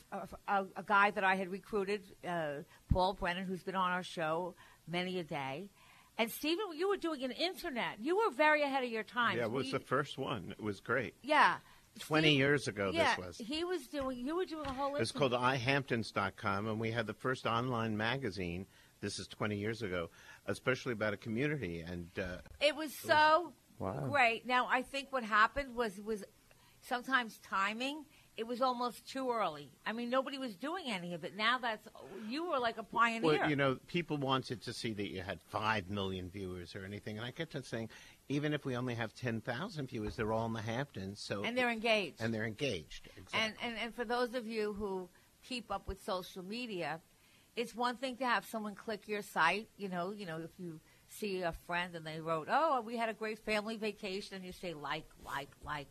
[0.47, 4.55] a, a guy that I had recruited, uh, Paul Brennan, who's been on our show
[4.87, 5.69] many a day.
[6.17, 7.97] And Stephen, you were doing an internet.
[7.99, 9.37] You were very ahead of your time.
[9.37, 10.51] Yeah, it was We- the first one.
[10.57, 11.13] It was great.
[11.21, 11.57] yeah.
[11.99, 13.37] 20 years ago, yeah, this was.
[13.37, 14.19] he was doing.
[14.25, 14.95] You were doing a whole.
[14.95, 18.65] It was internet- called ihamptons.com, and we had the first online magazine.
[19.01, 20.09] This is 20 years ago,
[20.47, 21.81] especially about a community.
[21.81, 24.07] And uh, It was so Wow.
[24.09, 24.45] great.
[24.47, 26.23] Now I think what happened was was
[26.81, 28.05] sometimes timing.
[28.37, 29.69] It was almost too early.
[29.85, 31.37] I mean, nobody was doing any of it.
[31.37, 31.87] Now that's
[32.27, 33.39] you were like a pioneer.
[33.39, 37.17] well, you know, people wanted to see that you had 5 million viewers or anything.
[37.17, 37.89] And I kept on saying,
[38.27, 41.19] even if we only have 10,000 viewers, they're all in the Hamptons.
[41.19, 42.21] So and they're engaged.
[42.21, 43.09] And they're engaged.
[43.17, 43.39] Exactly.
[43.39, 45.09] And, and and for those of you who
[45.43, 47.01] keep up with social media,
[47.55, 49.69] it's one thing to have someone click your site.
[49.77, 53.09] You know, you know if you see a friend and they wrote, "Oh, we had
[53.09, 55.87] a great family vacation," and you say like, like, like.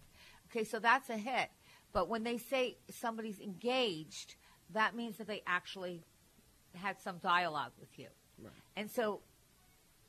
[0.51, 1.49] Okay, so that's a hit.
[1.93, 4.35] But when they say somebody's engaged,
[4.73, 6.03] that means that they actually
[6.75, 8.09] had some dialogue with you.
[8.43, 8.53] Right.
[8.77, 9.21] And so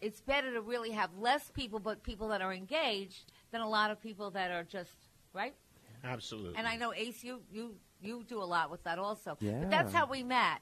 [0.02, 3.92] it's better to really have less people, but people that are engaged, than a lot
[3.92, 4.92] of people that are just
[5.34, 5.56] right.
[6.04, 6.58] Absolutely.
[6.58, 9.38] And I know Ace, you you you do a lot with that also.
[9.40, 9.60] Yeah.
[9.62, 10.60] But that's how we met.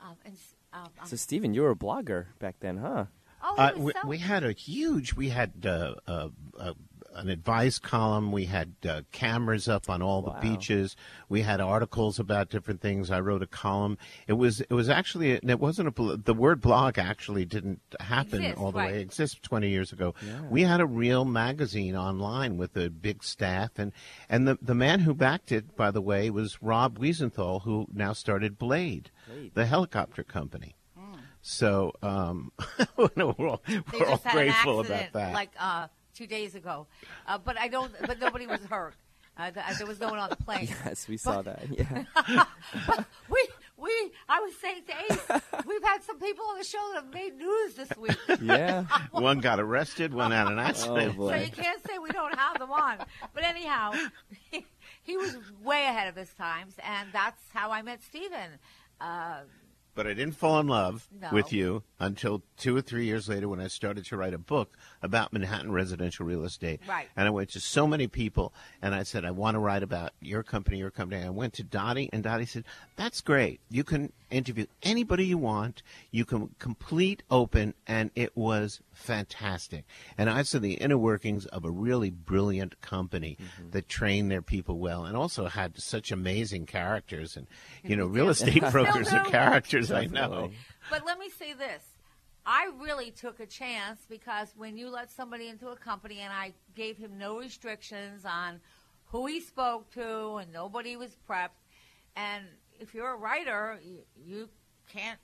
[0.00, 0.36] Um, and
[0.72, 3.06] um, um, So, Steven, you were a blogger back then, huh?
[3.42, 5.14] oh, Uh, we, so- we had a huge.
[5.14, 6.74] We had uh, uh, uh,
[7.16, 8.30] an advice column.
[8.32, 10.34] We had uh, cameras up on all Wow.
[10.34, 10.96] the beaches.
[11.28, 13.10] We had articles about different things.
[13.10, 13.98] I wrote a column.
[14.26, 18.40] It was it was actually it wasn't a bl- the word blog actually didn't happen
[18.42, 18.92] Exist, all the right.
[18.92, 18.98] way.
[18.98, 20.14] It existed twenty years ago.
[20.24, 20.42] Yeah.
[20.50, 23.92] We had a real magazine online with a big staff and
[24.28, 28.12] and the the man who backed it, by the way, was Rob Wiesenthal, who now
[28.12, 29.52] started Blade, Blade.
[29.54, 30.74] the helicopter company.
[31.48, 32.50] So um,
[32.96, 35.32] we're all, we're all just had an grateful accident about that.
[35.32, 36.86] like uh, two days ago.
[37.26, 37.92] Uh, but I don't.
[38.06, 38.94] But nobody was hurt.
[39.38, 40.66] Uh, th- there was no one on the plane.
[40.86, 41.62] Yes, we saw that.
[41.70, 42.04] Yeah.
[42.86, 43.90] But we we.
[44.28, 47.36] I was saying to Ace, we've had some people on the show that have made
[47.36, 48.16] news this week.
[48.40, 48.84] Yeah.
[49.10, 51.12] one got arrested, one had an accident.
[51.16, 51.30] Oh, boy.
[51.32, 52.98] So you can't say we don't have them on.
[53.34, 53.92] But anyhow,
[55.02, 58.58] he was way ahead of his times, and that's how I met Stephen.
[59.00, 59.40] Uh,
[59.96, 61.30] But I didn't fall in love No.
[61.32, 64.76] with you until two or three years later when I started to write a book
[65.02, 66.80] about Manhattan residential real estate.
[66.86, 67.08] Right.
[67.16, 70.12] And I went to so many people and I said, I want to write about
[70.20, 71.24] your company, your company.
[71.24, 72.64] I went to Dottie and Dottie said,
[72.96, 73.60] That's great.
[73.70, 75.82] You can interview anybody you want.
[76.10, 79.84] You can complete open and it was fantastic.
[80.18, 83.70] And I saw the inner workings of a really brilliant company Mm-hmm.
[83.70, 87.46] that trained their people well and also had such amazing characters and
[87.84, 89.30] you know, real estate brokers No, are no.
[89.30, 90.50] characters, I know.
[90.90, 91.84] But let me say this.
[92.46, 96.52] I really took a chance because when you let somebody into a company and I
[96.74, 98.60] gave him no restrictions on
[99.06, 101.58] who he spoke to and nobody was prepped,
[102.16, 102.44] and
[102.80, 104.48] if you're a writer, you, you
[104.92, 105.18] can't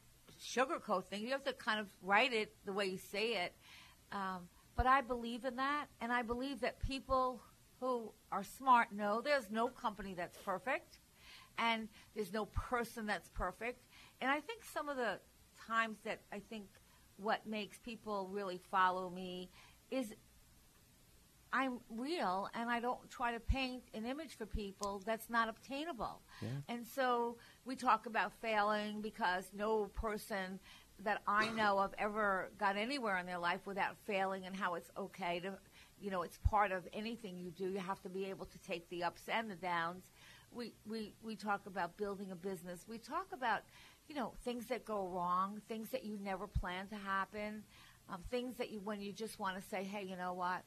[0.45, 1.23] sugarcoat things.
[1.23, 3.55] You have to kind of write it the way you say it.
[4.13, 7.43] Um, but I believe in that, and I believe that people
[7.81, 10.99] who are smart know there's no company that's perfect,
[11.59, 13.85] and there's no person that's perfect.
[14.21, 15.19] And I think some of the
[15.67, 16.67] times that I think
[17.17, 19.51] what makes people really follow me
[19.91, 20.15] is
[21.53, 26.23] I'm real and I don't try to paint an image for people that's not obtainable.
[26.41, 26.49] Yeah.
[26.69, 30.59] And so we talk about failing because no person
[31.05, 34.91] that I know of ever got anywhere in their life without failing and how it's
[34.97, 35.55] okay to,
[36.01, 37.69] you know, it's part of anything you do.
[37.71, 40.05] You have to be able to take the ups and the downs.
[40.53, 42.85] We, we, we talk about building a business.
[42.89, 43.63] We talk about,
[44.09, 47.63] you know, things that go wrong, things that you never plan to happen,
[48.11, 50.63] um, things that you, when you just want to say, hey, you know what?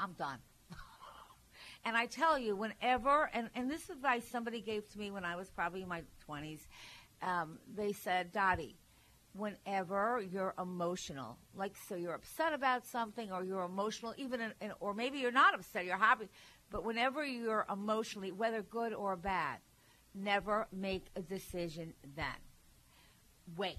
[0.00, 0.38] I'm done.
[1.84, 5.36] and I tell you, whenever, and, and this advice somebody gave to me when I
[5.36, 6.60] was probably in my 20s,
[7.22, 8.76] um, they said, Dottie,
[9.34, 14.72] whenever you're emotional, like so you're upset about something or you're emotional, even in, in,
[14.80, 16.28] or maybe you're not upset, you're happy,
[16.70, 19.58] but whenever you're emotionally, whether good or bad,
[20.14, 22.26] never make a decision then.
[23.56, 23.76] Wait.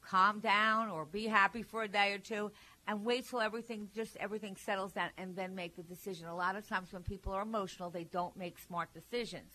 [0.00, 2.52] Calm down or be happy for a day or two
[2.86, 6.28] and wait till everything just everything settles down and then make the decision.
[6.28, 9.50] A lot of times when people are emotional, they don't make smart decisions.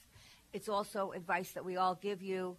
[0.52, 2.58] It's also advice that we all give you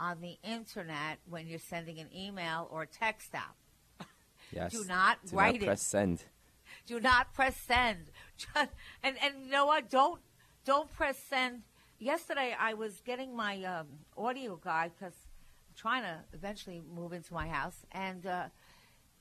[0.00, 3.54] on the internet when you're sending an email or a text out.
[4.52, 4.72] Yes.
[4.72, 5.66] Do not Do write not it.
[5.66, 6.24] press send.
[6.86, 8.10] Do not press send.
[8.56, 9.88] and and you know what?
[9.88, 10.20] Don't
[10.64, 11.62] don't press send.
[12.00, 13.86] Yesterday I was getting my um,
[14.16, 15.12] audio guide because
[15.68, 18.44] I'm trying to eventually move into my house, and uh,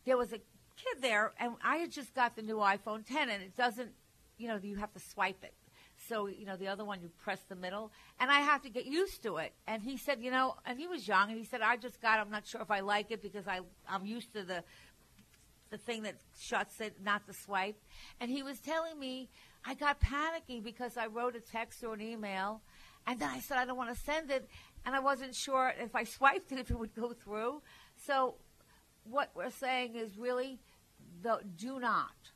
[0.06, 3.44] there was a kid there, and I had just got the new iPhone 10, and
[3.44, 3.92] it doesn't,
[4.38, 5.54] you know, you have to swipe it.
[6.10, 8.86] So you know the other one you press the middle, and I have to get
[8.86, 9.54] used to it.
[9.68, 12.20] And he said, you know, and he was young, and he said, I just got.
[12.20, 14.64] I'm not sure if I like it because I I'm used to the
[15.70, 17.80] the thing that shuts it, not the swipe.
[18.20, 19.30] And he was telling me
[19.64, 22.62] I got panicky because I wrote a text or an email,
[23.06, 24.50] and then I said I don't want to send it,
[24.86, 27.62] and I wasn't sure if I swiped it if it would go through.
[28.08, 28.36] So
[29.04, 30.60] what we're saying is really,
[31.22, 32.32] the, do not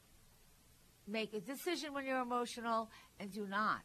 [1.07, 2.89] make a decision when you're emotional,
[3.19, 3.81] and do not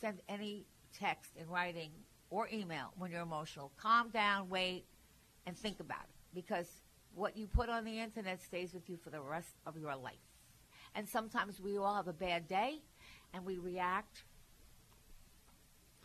[0.00, 0.66] send any
[0.98, 1.90] text in writing
[2.30, 3.72] or email when you're emotional.
[3.80, 4.84] Calm down, wait,
[5.46, 6.66] and think about it because
[7.14, 10.14] what you put on the internet stays with you for the rest of your life.
[10.94, 12.80] And sometimes we all have a bad day
[13.32, 14.24] and we react.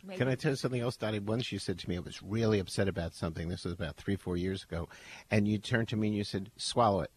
[0.04, 1.18] Maybe Can I tell you something else, Dottie?
[1.18, 3.48] Once you said to me, I was really upset about something.
[3.48, 4.88] This was about three, four years ago.
[5.30, 7.10] And you turned to me and you said, swallow it.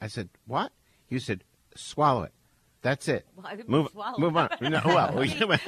[0.00, 0.72] I said, what?
[1.08, 2.32] You said, swallow it.
[2.82, 3.26] That's it.
[3.36, 4.48] Well, move, move on.
[4.62, 5.24] No, well,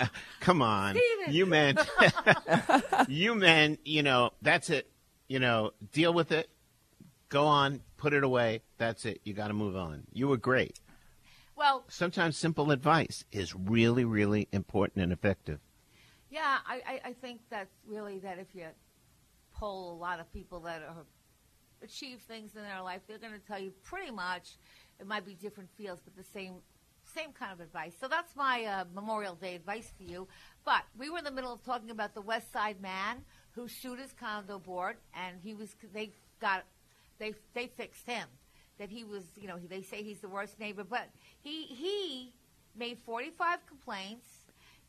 [0.40, 0.96] come on.
[0.96, 1.34] Steven.
[1.34, 1.80] You meant,
[3.08, 4.90] you meant, you know, that's it.
[5.28, 6.48] You know, deal with it.
[7.28, 8.62] Go on, put it away.
[8.78, 9.20] That's it.
[9.24, 10.04] You got to move on.
[10.12, 10.80] You were great.
[11.54, 15.60] Well, Sometimes simple advice is really, really important and effective.
[16.30, 18.66] Yeah, I, I, I think that's really that if you
[19.54, 21.04] poll a lot of people that are
[21.82, 24.56] achieve things in their life, they're going to tell you pretty much
[25.00, 26.54] it might be different fields, but the same
[27.14, 27.92] same kind of advice.
[28.00, 30.26] So that's my uh, Memorial Day advice for you.
[30.64, 33.18] But we were in the middle of talking about the West Side man
[33.52, 36.64] who sued his condo board, and he was they got
[37.18, 38.26] they they fixed him.
[38.78, 41.08] That he was, you know, they say he's the worst neighbor, but
[41.40, 42.34] he he
[42.76, 44.26] made 45 complaints.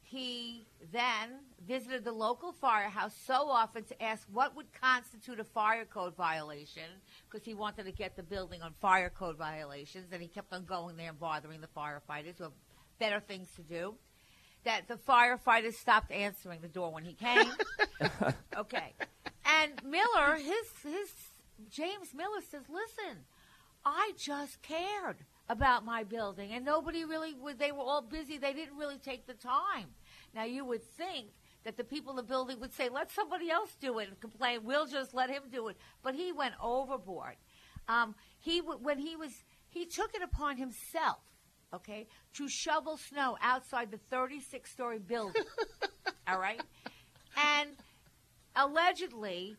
[0.10, 5.84] He then visited the local firehouse so often to ask what would constitute a fire
[5.84, 6.90] code violation
[7.30, 10.64] because he wanted to get the building on fire code violations, and he kept on
[10.64, 12.54] going there and bothering the firefighters who have
[13.00, 13.96] better things to do.
[14.64, 17.52] That the firefighters stopped answering the door when he came.
[18.58, 18.94] okay,
[19.46, 21.10] and Miller, his his
[21.70, 23.26] James Miller says, "Listen,
[23.84, 27.60] I just cared about my building, and nobody really would.
[27.60, 28.38] They were all busy.
[28.38, 29.88] They didn't really take the time.
[30.36, 31.28] Now you would think
[31.64, 34.64] that the people in the building would say, "Let somebody else do it," and complain.
[34.64, 35.78] We'll just let him do it.
[36.04, 37.36] But he went overboard.
[37.88, 41.20] Um, he when he was he took it upon himself,
[41.74, 45.44] okay, to shovel snow outside the 36 story building.
[46.28, 46.62] all right,
[47.38, 47.70] and
[48.56, 49.56] allegedly,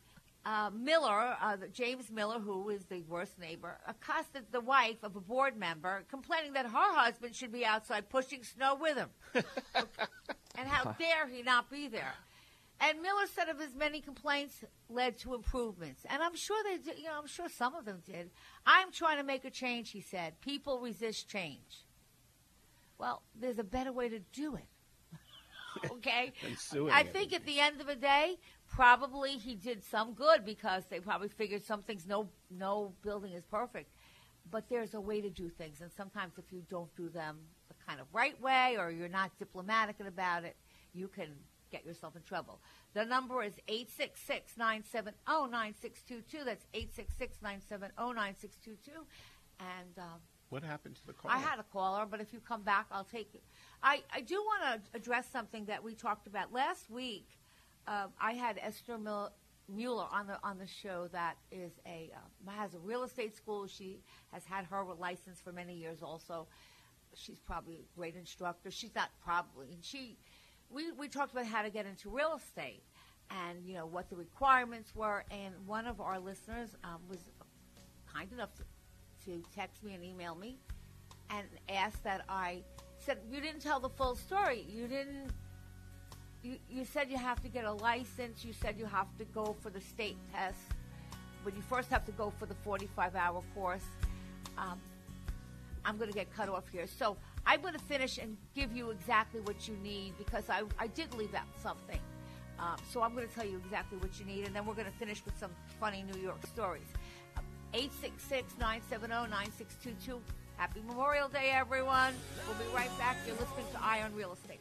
[0.49, 5.21] uh, Miller, uh, James Miller, who is the worst neighbor, accosted the wife of a
[5.21, 9.11] board member, complaining that her husband should be outside pushing snow with him.
[9.35, 12.15] and how dare he not be there?
[12.81, 16.99] And Miller said of his many complaints led to improvements, and I'm sure they, did,
[16.99, 18.31] you know, I'm sure some of them did.
[18.65, 20.41] I'm trying to make a change, he said.
[20.41, 21.85] People resist change.
[22.97, 24.69] Well, there's a better way to do it.
[25.93, 26.33] okay,
[26.91, 31.01] I think at the end of the day, probably he did some good because they
[31.01, 32.07] probably figured some things.
[32.07, 33.91] No, no building is perfect,
[34.51, 37.75] but there's a way to do things, and sometimes if you don't do them the
[37.87, 40.57] kind of right way, or you're not diplomatic about it,
[40.95, 41.29] you can
[41.71, 42.61] get yourself in trouble.
[42.95, 46.45] The number is 866-970-9622.
[46.45, 48.89] That's 866-970-9622.
[49.61, 51.31] And um, What happened to the call?
[51.31, 53.43] I had a caller, but if you come back, I'll take it.
[53.83, 57.29] I, I do want to address something that we talked about last week.
[57.89, 61.09] Uh, I had Esther Mueller on the on the show.
[61.11, 63.67] That is a uh, has a real estate school.
[63.67, 66.03] She has had her license for many years.
[66.03, 66.47] Also,
[67.15, 68.71] she's probably a great instructor.
[68.71, 70.19] She's not probably, and she.
[70.71, 72.83] We we talked about how to get into real estate,
[73.31, 75.25] and you know what the requirements were.
[75.31, 77.21] And one of our listeners um, was
[78.13, 78.65] kind enough to,
[79.25, 80.59] to text me and email me
[81.31, 82.63] and asked that I
[82.99, 84.67] said you didn't tell the full story.
[84.69, 85.33] You didn't.
[86.71, 88.45] You, said you have to get a license.
[88.45, 90.59] You said you have to go for the state test,
[91.45, 93.85] but you first have to go for the 45 hour course.
[94.57, 94.81] Um,
[95.85, 96.87] I'm going to get cut off here.
[96.87, 100.87] So I'm going to finish and give you exactly what you need because I, I
[100.87, 101.99] did leave out something.
[102.59, 104.91] Um, so I'm going to tell you exactly what you need, and then we're going
[104.91, 106.89] to finish with some funny New York stories.
[107.73, 110.21] 866 970 9622.
[110.57, 112.15] Happy Memorial Day, everyone.
[112.49, 113.17] We'll be right back.
[113.27, 114.59] You're listening to Eye on Real Estate.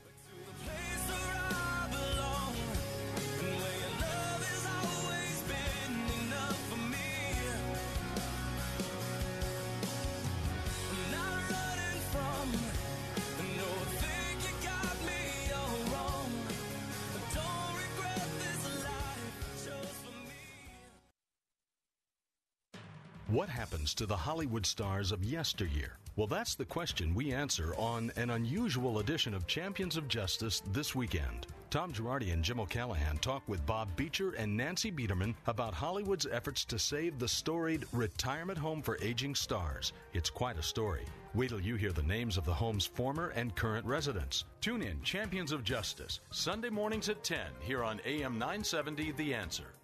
[23.38, 26.00] What happens to the Hollywood stars of yesteryear?
[26.16, 30.96] Well, that's the question we answer on an unusual edition of Champions of Justice this
[30.96, 31.46] weekend.
[31.70, 36.66] Tom Girardi and Jim O'Callahan talk with Bob Beecher and Nancy Biederman about Hollywood's efforts
[36.66, 39.94] to save the storied retirement home for aging stars.
[40.14, 41.06] It's quite a story.
[41.36, 44.46] Wait till you hear the names of the home's former and current residents.
[44.62, 49.77] Tune in Champions of Justice, Sunday mornings at 10 here on AM 970 The Answer.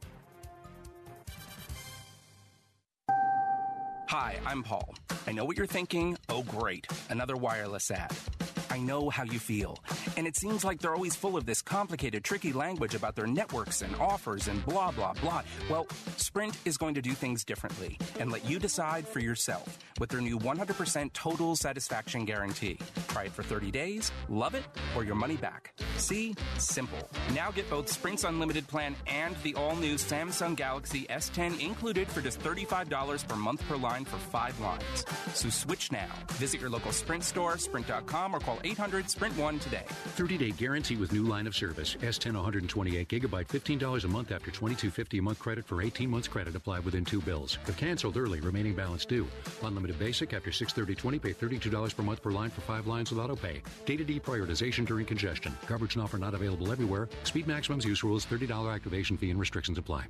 [4.16, 4.94] Hi, I'm Paul.
[5.26, 6.20] I know what you're thinking.
[6.30, 8.12] Oh, great, another wireless ad.
[8.74, 9.78] I know how you feel.
[10.18, 13.84] And it seems like they're always full of this complicated, tricky language about their networks
[13.84, 15.44] and offers and blah, blah, blah.
[15.70, 15.86] Well,
[16.18, 20.22] Sprint is going to do things differently and let you decide for yourself with their
[20.22, 22.80] new 100% total satisfaction guarantee.
[23.10, 24.64] Try it for 30 days, love it,
[24.96, 25.72] or your money back.
[25.98, 26.34] See?
[26.58, 27.08] Simple.
[27.36, 32.22] Now get both Sprint's unlimited plan and the all new Samsung Galaxy S10 included for
[32.22, 35.06] just $35 per month per line for five lines.
[35.36, 36.10] So switch now.
[36.32, 39.84] Visit your local Sprint store, sprint.com, or call 800 Sprint 1 today.
[39.88, 41.96] 30 day guarantee with new line of service.
[42.02, 46.56] S10 128 gigabyte, $15 a month after $22.50 a month credit for 18 months credit
[46.56, 47.58] applied within two bills.
[47.68, 49.28] If canceled early, remaining balance due.
[49.64, 53.36] Unlimited basic after 630 pay $32 per month per line for five lines with auto
[53.36, 53.62] pay.
[53.86, 55.58] Data deprioritization during congestion.
[55.66, 57.10] Coverage and offer not available everywhere.
[57.24, 60.06] Speed maximums, use rules, $30 activation fee and restrictions apply.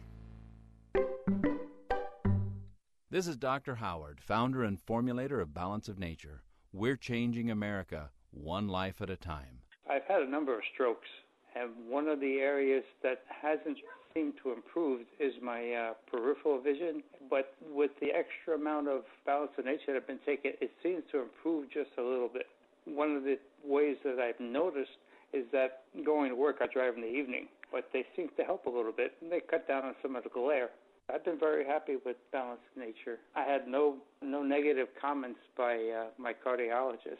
[3.09, 3.75] This is Dr.
[3.75, 6.41] Howard, founder and formulator of Balance of Nature.
[6.71, 9.59] We're changing America one life at a time.
[9.89, 11.07] I've had a number of strokes,
[11.55, 13.77] and one of the areas that hasn't
[14.13, 17.03] seemed to improve is my uh, peripheral vision.
[17.29, 21.03] But with the extra amount of balance of nature that I've been taking, it seems
[21.11, 22.47] to improve just a little bit.
[22.86, 24.97] One of the ways that I've noticed
[25.34, 28.65] is that going to work, I drive in the evening, but they seem to help
[28.65, 30.69] a little bit, and they cut down on some of the glare.
[31.13, 33.19] I've been very happy with Balance Nature.
[33.36, 37.19] I had no no negative comments by uh, my cardiologist.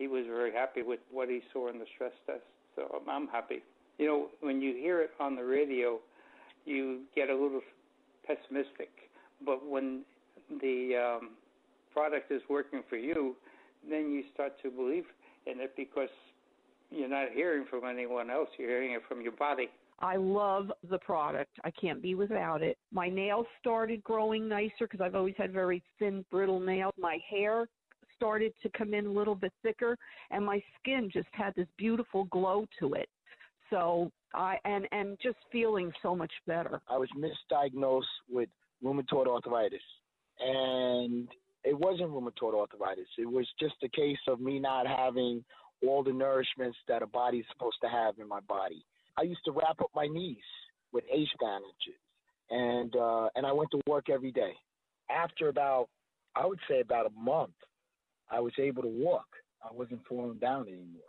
[0.00, 2.40] He was very happy with what he saw in the stress test,
[2.74, 3.62] so I'm, I'm happy.
[3.98, 5.98] You know, when you hear it on the radio,
[6.64, 7.60] you get a little
[8.26, 8.88] pessimistic,
[9.44, 10.00] but when
[10.62, 11.30] the um,
[11.92, 13.36] product is working for you,
[13.90, 15.04] then you start to believe
[15.46, 16.08] in it because
[16.90, 18.48] you're not hearing from anyone else.
[18.58, 19.68] You're hearing it from your body.
[19.98, 21.50] I love the product.
[21.62, 22.78] I can't be without it.
[22.90, 26.94] My nails started growing nicer because I've always had very thin, brittle nails.
[26.98, 27.68] My hair
[28.20, 29.96] started to come in a little bit thicker,
[30.30, 33.08] and my skin just had this beautiful glow to it.
[33.70, 36.82] So I and and just feeling so much better.
[36.88, 38.50] I was misdiagnosed with
[38.84, 39.80] rheumatoid arthritis,
[40.40, 41.28] and
[41.64, 43.08] it wasn't rheumatoid arthritis.
[43.18, 45.42] It was just a case of me not having
[45.86, 48.84] all the nourishments that a body's supposed to have in my body.
[49.16, 50.36] I used to wrap up my knees
[50.92, 52.00] with ace bandages,
[52.50, 54.52] and uh, and I went to work every day.
[55.10, 55.88] After about,
[56.36, 57.54] I would say about a month,
[58.30, 59.26] I was able to walk.
[59.62, 61.02] I wasn't falling down anymore.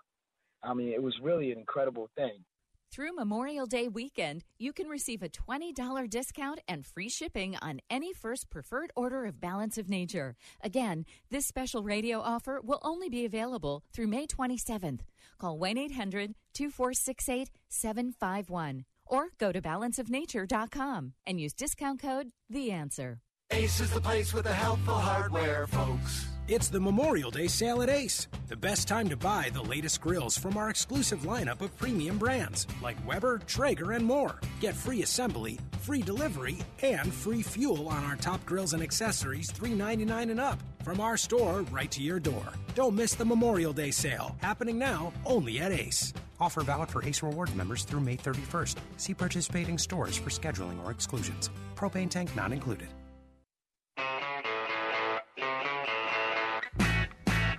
[0.63, 2.43] I mean, it was really an incredible thing.
[2.91, 8.11] Through Memorial Day weekend, you can receive a $20 discount and free shipping on any
[8.11, 10.35] first preferred order of Balance of Nature.
[10.61, 14.99] Again, this special radio offer will only be available through May 27th.
[15.39, 23.21] Call 1 800 2468 751 or go to balanceofnature.com and use discount code The Answer.
[23.51, 26.30] Ace is the place with the helpful hardware, folks.
[26.47, 28.27] It's the Memorial Day sale at Ace.
[28.47, 32.67] The best time to buy the latest grills from our exclusive lineup of premium brands
[32.81, 34.39] like Weber, Traeger, and more.
[34.59, 40.31] Get free assembly, free delivery, and free fuel on our top grills and accessories $3.99
[40.31, 42.45] and up from our store right to your door.
[42.75, 46.11] Don't miss the Memorial Day sale happening now only at Ace.
[46.39, 48.77] Offer valid for Ace Rewards members through May 31st.
[48.97, 51.51] See participating stores for scheduling or exclusions.
[51.75, 52.87] Propane tank not included.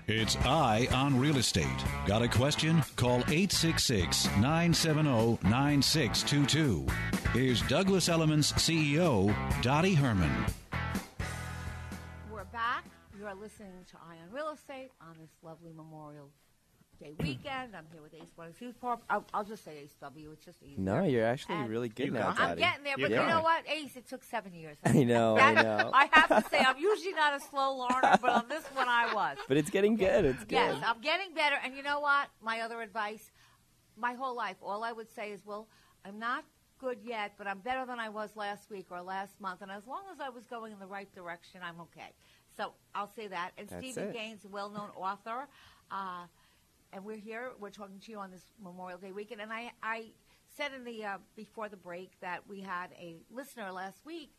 [0.09, 1.65] It's Eye on Real Estate.
[2.07, 2.83] Got a question?
[2.97, 6.87] Call 866 970 9622.
[7.33, 9.33] Here's Douglas Elliman's CEO,
[9.63, 10.45] Dottie Herman.
[12.33, 12.85] We're back.
[13.17, 16.31] You're listening to Eye on Real Estate on this lovely Memorial
[17.03, 17.75] Day weekend.
[17.75, 19.03] I'm here with Ace Brothers Youth Corp.
[19.11, 20.31] I'll, I'll just say Ace W.
[20.33, 20.79] It's just easier.
[20.79, 22.39] No, you're actually And really good now, got.
[22.41, 22.61] I'm Daddy.
[22.61, 23.23] getting there, but Yeah.
[23.23, 23.97] you know what, Ace?
[23.97, 24.77] It took seven years.
[24.85, 25.91] I know, I That- know.
[25.95, 29.13] I have to say, I'm usually not a slow learner, but on this one, I
[29.13, 29.37] was.
[29.49, 30.25] But it's getting good.
[30.25, 30.53] It's good.
[30.53, 31.57] Yes, I'm getting better.
[31.65, 32.29] And you know what?
[32.41, 33.33] My other advice,
[33.97, 35.67] my whole life, all I would say is, well,
[36.05, 36.45] I'm not
[36.79, 39.61] good yet, but I'm better than I was last week or last month.
[39.63, 42.13] And as long as I was going in the right direction, I'm okay.
[42.57, 43.51] So I'll say that.
[43.59, 44.15] And That's Stephen it.
[44.15, 45.49] Gaines, a well-known author,
[45.91, 46.27] uh,
[46.93, 47.53] and we're here.
[47.59, 49.41] We're talking to you on this Memorial Day weekend.
[49.41, 50.07] And I, I
[50.57, 54.31] said in the uh, before the break that we had a listener last week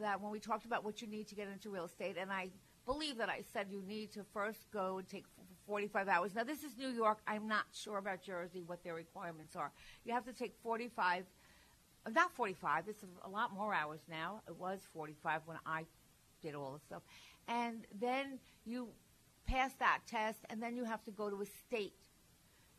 [0.00, 2.50] that when we talked about what you need to get into real estate, and I
[2.84, 5.24] believe that I said you need to first go and take
[5.66, 6.34] 45 hours.
[6.34, 7.18] Now, this is New York.
[7.26, 9.70] I'm not sure about Jersey, what their requirements are.
[10.04, 11.24] You have to take 45,
[12.06, 14.42] uh, not 45, it's a, lot more hours now.
[14.48, 15.84] It was 45 when I
[16.42, 17.02] did all the stuff.
[17.46, 18.88] And then you
[19.46, 21.94] pass that test, and then you have to go to a state,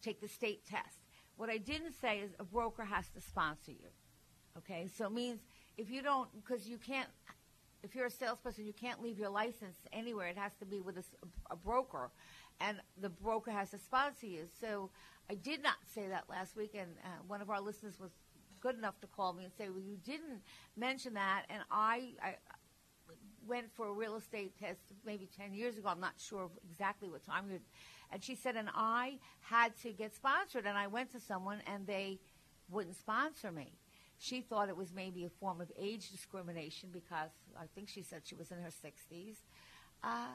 [0.02, 1.00] take the state test.
[1.38, 3.90] What I didn't say is a broker has to sponsor you.
[4.58, 5.40] Okay, so it means
[5.78, 7.08] if you don't, because you can't,
[7.84, 10.28] if you're a salesperson, you can't leave your license anywhere.
[10.28, 10.98] It has to be with
[11.50, 12.12] a broker,
[12.60, 14.46] and the broker has to sponsor you.
[14.60, 14.92] So
[15.30, 18.12] I did not say that last week, and uh, one of our listeners was
[18.60, 20.42] good enough to call me and say, "Well, you didn't
[20.76, 22.36] mention that," and I, I
[23.48, 25.90] went for a real estate test maybe 10 years ago.
[25.90, 27.46] I'm not sure exactly what time.
[28.12, 31.88] And she said, and I had to get sponsored, and I went to someone, and
[31.88, 32.20] they
[32.70, 33.74] wouldn't sponsor me.
[34.18, 38.22] She thought it was maybe a form of age discrimination because I think she said
[38.24, 39.38] she was in her 60s.
[40.04, 40.28] Uh,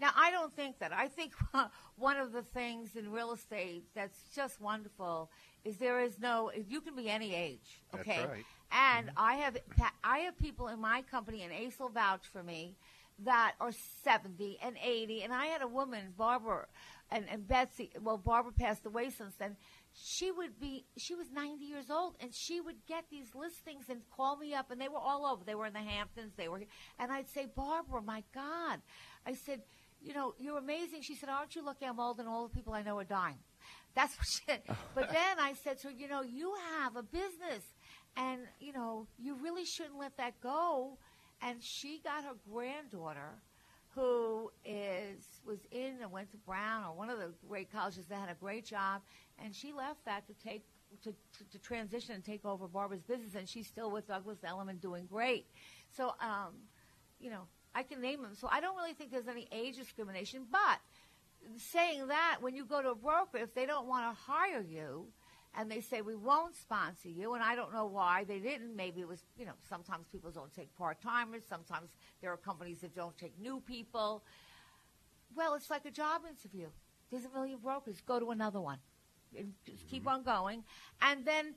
[0.00, 0.92] now, I don't think that.
[0.92, 1.32] I think
[1.96, 5.30] one of the things in real estate that's just wonderful
[5.64, 8.26] is there is no, you can be any age, That's okay?
[8.26, 8.44] right.
[8.70, 9.56] And I have
[10.04, 12.76] I have people in my company, and Ace will vouch for me,
[13.24, 13.72] that are
[14.04, 15.22] 70 and 80.
[15.22, 16.66] And I had a woman, Barbara,
[17.10, 17.90] and, and Betsy.
[18.00, 19.56] Well, Barbara passed away since then.
[19.94, 24.00] She would be, she was 90 years old, and she would get these listings and
[24.14, 25.42] call me up, and they were all over.
[25.44, 26.34] They were in the Hamptons.
[26.36, 26.62] They were,
[26.98, 28.80] and I'd say, Barbara, my God,
[29.26, 29.62] I said,
[30.00, 31.02] you know, you're amazing.
[31.02, 33.38] She said, aren't you lucky I'm old and all the people I know are dying?
[33.94, 34.62] That's what she said.
[34.94, 37.64] But then I said to her, you know, you have a business,
[38.16, 40.98] and you know, you really shouldn't let that go.
[41.40, 43.38] And she got her granddaughter,
[43.94, 48.18] who is was in and went to Brown or one of the great colleges that
[48.18, 49.02] had a great job,
[49.42, 50.64] and she left that to take
[51.04, 54.78] to, to, to transition and take over Barbara's business, and she's still with Douglas Elliman
[54.78, 55.46] doing great.
[55.96, 56.54] So, um,
[57.20, 57.42] you know,
[57.74, 58.34] I can name them.
[58.34, 60.78] So I don't really think there's any age discrimination, but
[61.56, 65.06] saying that when you go to a broker, if they don't want to hire you
[65.56, 68.76] and they say we won't sponsor you, and I don't know why they didn't.
[68.76, 71.42] Maybe it was, you know, sometimes people don't take part timers.
[71.48, 71.90] Sometimes
[72.20, 74.22] there are companies that don't take new people.
[75.34, 76.68] Well, it's like a job interview.
[77.10, 78.00] There's a million brokers.
[78.06, 78.78] Go to another one.
[79.36, 80.64] And just keep on going.
[81.02, 81.54] And then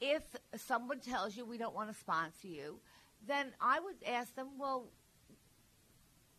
[0.00, 0.22] if
[0.56, 2.78] someone tells you we don't want to sponsor you,
[3.26, 4.86] then I would ask them, well,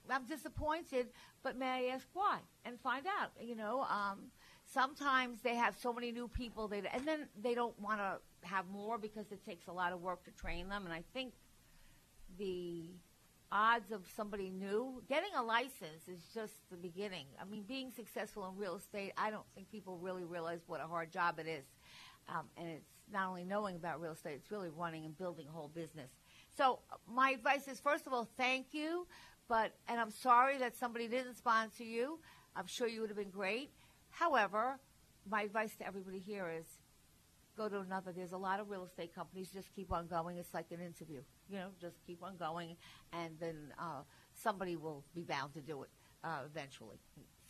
[0.09, 1.07] I'm disappointed,
[1.43, 2.39] but may I ask why?
[2.65, 3.31] And find out.
[3.39, 4.31] You know, um,
[4.73, 8.17] sometimes they have so many new people, and then they don't want to
[8.47, 10.85] have more because it takes a lot of work to train them.
[10.85, 11.33] And I think
[12.37, 12.85] the
[13.51, 17.25] odds of somebody new getting a license is just the beginning.
[17.41, 20.87] I mean, being successful in real estate, I don't think people really realize what a
[20.87, 21.65] hard job it is.
[22.27, 25.51] Um, and it's not only knowing about real estate, it's really running and building a
[25.51, 26.11] whole business.
[26.55, 26.79] So
[27.11, 29.07] my advice is, first of all, thank you.
[29.47, 32.19] But and I'm sorry that somebody didn't sponsor you.
[32.55, 33.71] I'm sure you would have been great.
[34.09, 34.79] However,
[35.29, 36.65] my advice to everybody here is
[37.57, 38.11] go to another.
[38.11, 39.49] There's a lot of real estate companies.
[39.53, 40.37] Just keep on going.
[40.37, 41.21] It's like an interview.
[41.49, 42.77] You know, just keep on going,
[43.11, 44.01] and then uh,
[44.33, 45.89] somebody will be bound to do it
[46.23, 46.97] uh, eventually.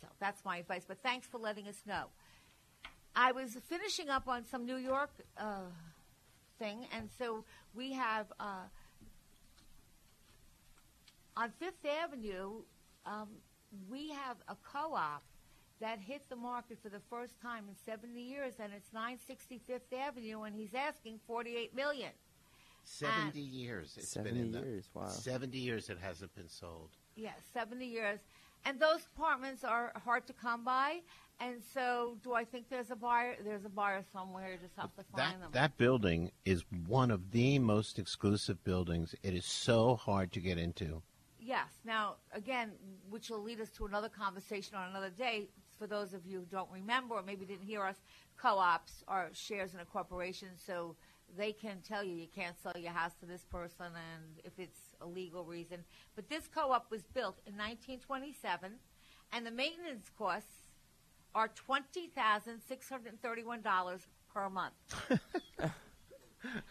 [0.00, 0.84] So that's my advice.
[0.86, 2.06] But thanks for letting us know.
[3.14, 5.70] I was finishing up on some New York uh,
[6.58, 7.44] thing, and so
[7.74, 8.64] we have uh,
[11.36, 12.62] on Fifth Avenue.
[13.06, 13.28] Um,
[13.88, 15.22] we have a co-op
[15.80, 20.42] that hit the market for the first time in 70 years, and it's 965th Avenue,
[20.42, 22.10] and he's asking 48 million.
[22.84, 25.06] 70 years it's 70 been in the, years, wow.
[25.06, 26.88] 70 years it hasn't been sold.
[27.14, 28.20] Yes, 70 years.
[28.64, 31.00] And those apartments are hard to come by.
[31.40, 33.34] And so, do I think there's a buyer?
[33.42, 34.52] There's a buyer somewhere.
[34.52, 35.50] You just have to That, find them.
[35.52, 39.14] that building is one of the most exclusive buildings.
[39.22, 41.00] It is so hard to get into.
[41.38, 41.68] Yes.
[41.86, 42.72] Now, again,
[43.08, 45.48] which will lead us to another conversation on another day.
[45.80, 47.96] For those of you who don't remember or maybe didn't hear us,
[48.36, 50.94] co-ops are shares in a corporation, so
[51.38, 54.78] they can tell you you can't sell your house to this person, and if it's
[55.00, 55.78] a legal reason.
[56.14, 58.72] But this co-op was built in 1927,
[59.32, 60.66] and the maintenance costs
[61.34, 64.02] are twenty thousand six hundred thirty-one dollars
[64.34, 64.74] per month.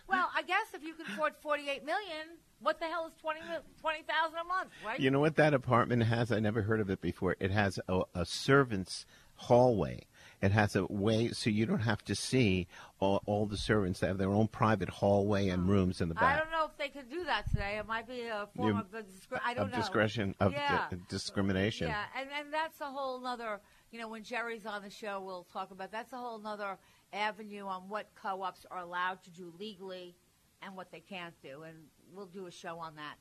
[0.08, 3.40] well, I guess if you can afford forty-eight million, what the hell is 20
[3.82, 5.00] 20,000 a month, right?
[5.00, 6.32] You know what that apartment has?
[6.32, 7.36] I never heard of it before.
[7.40, 9.06] It has a, a servant's
[9.36, 10.06] hallway.
[10.42, 12.68] It has a way so you don't have to see
[13.00, 14.00] all, all the servants.
[14.00, 15.70] They have their own private hallway and hmm.
[15.70, 16.36] rooms in the back.
[16.36, 17.78] I don't know if they could do that today.
[17.78, 19.78] It might be a form You- of discri- I don't of know.
[19.78, 20.88] discretion of yeah.
[20.90, 21.88] di- discrimination.
[21.88, 23.60] Yeah, and and that's a whole nother.
[23.92, 26.78] You know, when Jerry's on the show, we'll talk about that's a whole nother
[27.14, 30.16] avenue on what co-ops are allowed to do legally
[30.62, 31.76] and what they can't do, and
[32.14, 33.16] we'll do a show on that.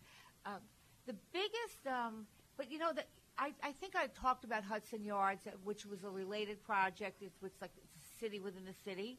[0.44, 0.60] Um,
[1.06, 2.26] the biggest, um,
[2.56, 3.04] but you know, the,
[3.38, 7.22] I, I think I talked about Hudson Yards, uh, which was a related project.
[7.22, 9.18] It's, it's like it's a city within a city,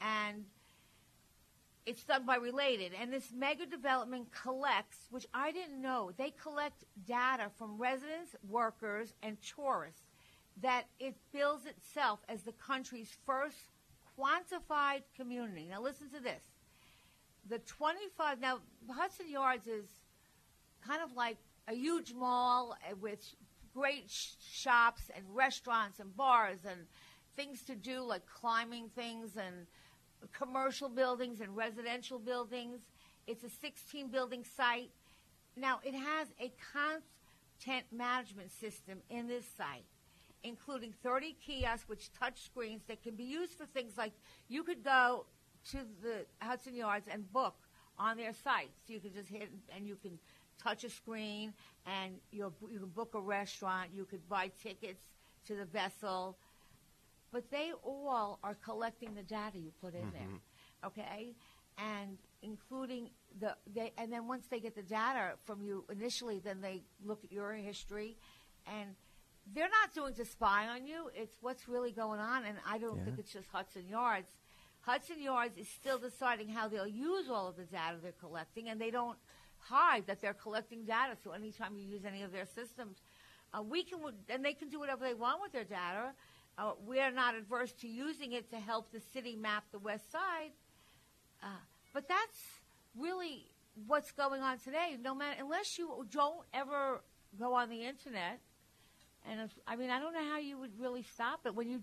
[0.00, 0.44] and
[1.86, 6.84] it's done by related and this mega development collects which i didn't know they collect
[7.06, 10.02] data from residents workers and tourists
[10.60, 13.56] that it bills itself as the country's first
[14.18, 16.42] quantified community now listen to this
[17.48, 18.58] the 25 now
[18.90, 19.84] hudson yards is
[20.86, 21.36] kind of like
[21.68, 23.20] a huge mall with
[23.74, 26.86] great sh- shops and restaurants and bars and
[27.36, 29.66] things to do like climbing things and
[30.32, 32.80] commercial buildings and residential buildings.
[33.26, 34.90] It's a 16 building site.
[35.56, 39.84] Now, it has a content management system in this site,
[40.46, 44.12] including 30 kiosks which touch screens that can be used for things like
[44.48, 45.26] you could go
[45.70, 47.56] to the Hudson Yards and book
[47.98, 48.70] on their site.
[48.86, 50.18] So you can just hit and you can
[50.62, 51.52] touch a screen
[51.86, 53.90] and you'll, you can book a restaurant.
[53.92, 55.02] You could buy tickets
[55.46, 56.36] to the vessel
[57.32, 60.12] but they all are collecting the data you put in Mm-hmm.
[60.12, 61.34] there, okay?
[61.78, 66.60] And including the they, and then once they get the data from you initially, then
[66.62, 68.16] they look at your history,
[68.66, 68.94] and
[69.54, 71.10] they're not doing to spy on you.
[71.14, 74.28] It's what's really going on, and I don't think it's just Hudson Yards.
[74.80, 78.80] Hudson Yards is still deciding how they'll use all of the data they're collecting, and
[78.80, 79.18] they don't
[79.58, 81.16] hide that they're collecting data.
[81.22, 82.98] So anytime you use any of their systems,
[83.52, 86.12] uh, we can and they can do whatever they want with their data.
[86.58, 90.52] Uh, we're not adverse to using it to help the city map the west side.
[91.42, 91.48] Uh,
[91.92, 92.38] but that's
[92.98, 93.46] really
[93.86, 94.96] what's going on today.
[95.00, 97.02] No matter unless you don't ever
[97.38, 98.40] go on the internet,
[99.30, 101.82] and if, I mean, I don't know how you would really stop it when you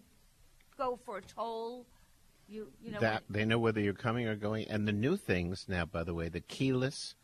[0.78, 1.86] go for a toll.
[2.48, 4.68] You you know that they know whether you're coming or going.
[4.68, 7.16] And the new things now, by the way, the keyless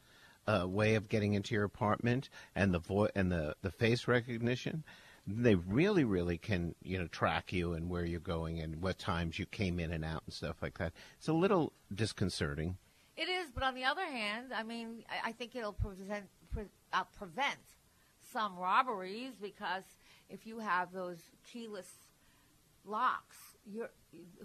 [0.48, 4.84] uh, way of getting into your apartment and the vo- and the the face recognition,
[5.28, 9.38] they really, really can you know track you and where you're going and what times
[9.38, 10.94] you came in and out and stuff like that.
[11.18, 12.78] It's a little disconcerting.
[13.18, 16.64] It is, but on the other hand, I mean, I, I think it'll prevent pre,
[16.94, 17.60] uh, prevent
[18.32, 19.84] some robberies because
[20.30, 21.18] if you have those
[21.52, 21.92] keyless
[22.86, 23.90] locks, you're,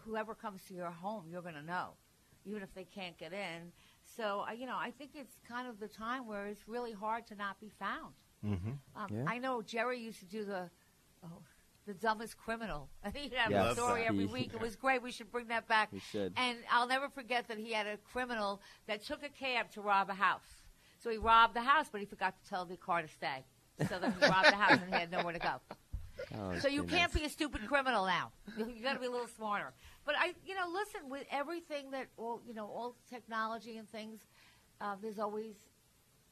[0.03, 1.91] whoever comes to your home, you're going to know,
[2.45, 3.73] even if they can't get in.
[4.17, 7.35] So, you know, I think it's kind of the time where it's really hard to
[7.35, 8.15] not be found.
[8.45, 8.71] Mm-hmm.
[8.97, 9.25] Um, Yeah.
[9.27, 10.69] I know Jerry used to do the
[11.25, 11.43] oh,
[11.87, 12.89] the dumbest criminal.
[13.15, 13.73] He'd have Yes.
[13.73, 14.53] a story every week.
[14.55, 15.03] It was great.
[15.03, 15.93] We should bring that back.
[15.93, 16.33] We should.
[16.37, 20.11] And I'll never forget that he had a criminal that took a cab to rob
[20.11, 20.63] a house.
[21.03, 23.45] So he robbed the house, but he forgot to tell the car to stay.
[23.89, 25.55] So then he robbed the house and he had nowhere to go.
[26.37, 26.99] Oh, So you goodness.
[27.01, 28.31] can't be a stupid criminal now.
[28.57, 29.73] You, you got to be a little smarter.
[30.05, 31.11] But I, you know, listen.
[31.11, 34.21] With everything that, all you know, all technology and things,
[34.81, 35.55] uh, there's always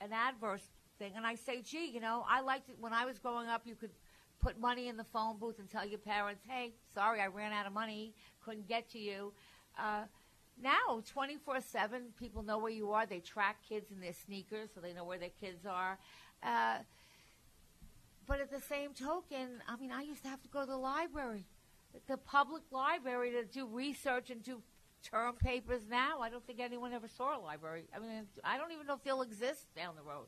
[0.01, 0.62] an adverse
[0.99, 1.12] thing.
[1.16, 3.62] And I say, gee, you know, I liked it when I was growing up.
[3.64, 3.90] You could
[4.40, 7.66] put money in the phone booth and tell your parents, hey, sorry, I ran out
[7.66, 8.14] of money,
[8.45, 9.32] couldn't get to you.
[9.78, 10.03] Uh,
[10.62, 13.05] now, 24 7, people know where you are.
[13.07, 15.99] They track kids in their sneakers, so they know where their kids are.
[16.43, 16.78] Uh,
[18.26, 20.76] but at the same token, I mean, I used to have to go to the
[20.76, 21.44] library,
[22.06, 24.62] the public library, to do research and do
[25.02, 25.82] term papers.
[25.88, 27.84] Now, I don't think anyone ever saw a library.
[27.94, 30.26] I mean, I don't even know if they'll exist down the road.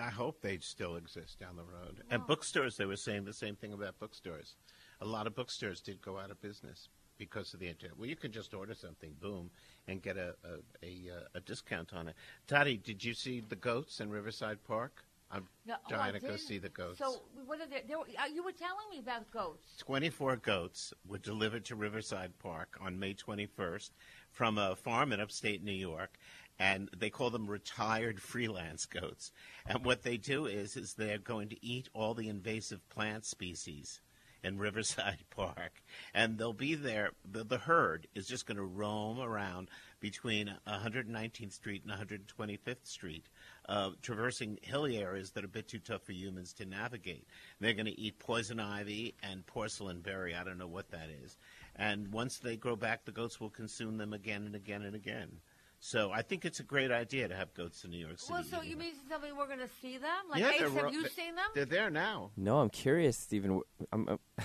[0.00, 2.02] I hope they still exist down the road.
[2.10, 4.54] And bookstores, they were saying the same thing about bookstores.
[5.00, 6.88] A lot of bookstores did go out of business
[7.18, 7.98] because of the internet.
[7.98, 9.50] Well, you can just order something, boom,
[9.88, 12.14] and get a a, a, uh, a discount on it.
[12.46, 15.04] Dottie, did you see the goats in Riverside Park?
[15.32, 16.98] I'm No, oh, dying to go see the goats.
[16.98, 17.82] So, what are they?
[17.94, 19.76] were, uh, you were telling me about goats.
[19.78, 23.90] 24 goats were delivered to Riverside Park on May 21st
[24.30, 26.18] from a farm in upstate New York,
[26.58, 29.30] and they call them retired freelance goats.
[29.66, 34.00] And what they do is, is they're going to eat all the invasive plant species
[34.42, 35.82] in Riverside Park,
[36.14, 37.10] and they'll be there.
[37.30, 39.68] The, the herd is just going to roam around
[40.00, 43.26] between 119th Street and 125th Street,
[43.68, 47.26] uh, traversing hilly areas that are a bit too tough for humans to navigate.
[47.60, 50.34] They're going to eat poison ivy and porcelain berry.
[50.34, 51.36] I don't know what that is.
[51.76, 55.40] And once they grow back, the goats will consume them again and again and again.
[55.82, 58.32] So I think it's a great idea to have goats in New York City.
[58.34, 60.10] Well, so you mean to tell me we're going to see them?
[60.30, 61.46] Like, Yeah, Ace, have ro- you they- seen them?
[61.54, 62.30] They're there now.
[62.36, 63.58] No, I'm curious, Stephen.
[63.60, 64.16] wh- I'm, uh,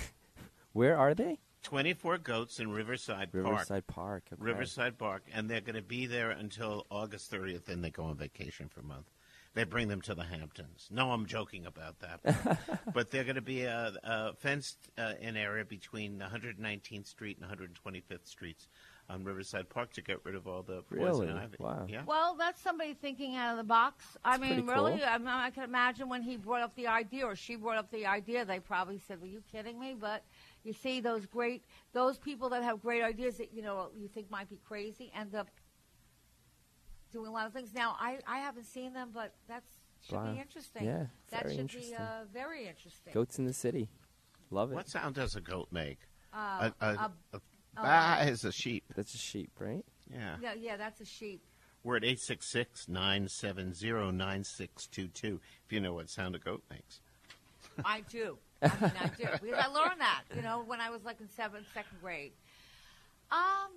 [0.74, 1.40] where are they?
[1.64, 3.46] 24 goats in Riverside, Park.
[3.46, 4.24] Riverside Park.
[4.32, 4.42] okay.
[4.42, 8.16] Riverside Park, and they're going to be there until August 30th, and they go on
[8.16, 9.12] vacation for a month.
[9.56, 10.88] They bring them to the Hamptons.
[10.92, 12.60] No, I'm joking about that, but,
[12.94, 17.50] but they're going to be a, a fenced uh, in area between 119th Street and
[17.50, 18.68] 125th Streets
[19.10, 21.30] on Riverside Park to get rid of all the poison Really?
[21.32, 21.58] ivy.
[21.60, 21.86] Wow.
[21.88, 22.04] Yeah.
[22.06, 24.04] Well, that's somebody thinking out of the box.
[24.24, 25.08] I mean, really, cool.
[25.08, 27.92] I, mean, I can imagine when he brought up the idea or she brought up
[27.92, 30.24] the idea, they probably said, "Were you kidding me?" But
[30.64, 34.32] you see, those great, those people that have great ideas that you know you think
[34.32, 35.50] might be crazy end up
[37.12, 37.74] doing a lot of things.
[37.74, 39.70] Now, I, I haven't seen them, but that's
[40.02, 40.34] should Wow.
[40.34, 40.84] be interesting.
[40.86, 41.92] Yeah, that very should interesting.
[41.92, 43.14] be uh, very interesting.
[43.14, 43.90] Goats in the city.
[44.52, 44.76] Love it.
[44.76, 46.00] What sound does a goat make?
[46.34, 46.96] Uh, a, a, a-
[47.34, 47.40] a, uh,
[47.76, 48.84] bah is a sheep.
[48.96, 49.86] That's a sheep, right?
[50.12, 50.38] Yeah.
[50.42, 51.42] Yeah, yeah, that's a sheep.
[51.84, 57.00] We're at 866 970 9622 if you know what sound a goat makes.
[57.86, 58.38] I do.
[58.62, 61.30] I mean, I do because I learned that, you know, when I was like in
[61.30, 62.32] seventh, second grade.
[63.32, 63.72] Um.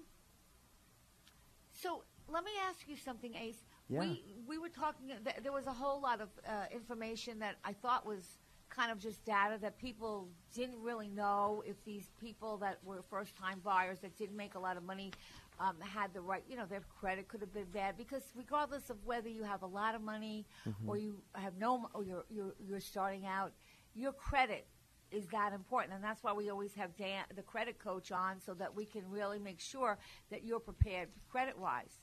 [1.72, 3.64] So let me ask you something, Ace.
[3.88, 4.00] Yeah.
[4.00, 5.08] We we were talking.
[5.24, 8.38] th- There was a whole lot of uh, information that I thought was
[8.78, 13.34] kind of just data that people didn't really know if these people that were first
[13.36, 15.10] time buyers that didn't make a lot of money
[15.58, 18.96] um, had the right, you know, their credit could have been bad because regardless of
[19.04, 20.74] whether you have a lot of money Mhm.
[20.86, 23.52] or you have no, or you're, you're you're starting out,
[23.94, 24.68] your credit
[25.10, 28.54] is that important, and that's why we always have Dan, the credit coach on, so
[28.54, 29.98] that we can really make sure
[30.30, 31.98] that you're prepared credit wise.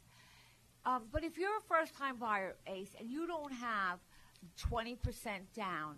[0.84, 4.00] Um, but if you're a first time buyer, Ace, and you don't have
[4.58, 4.98] 20%
[5.56, 5.96] down,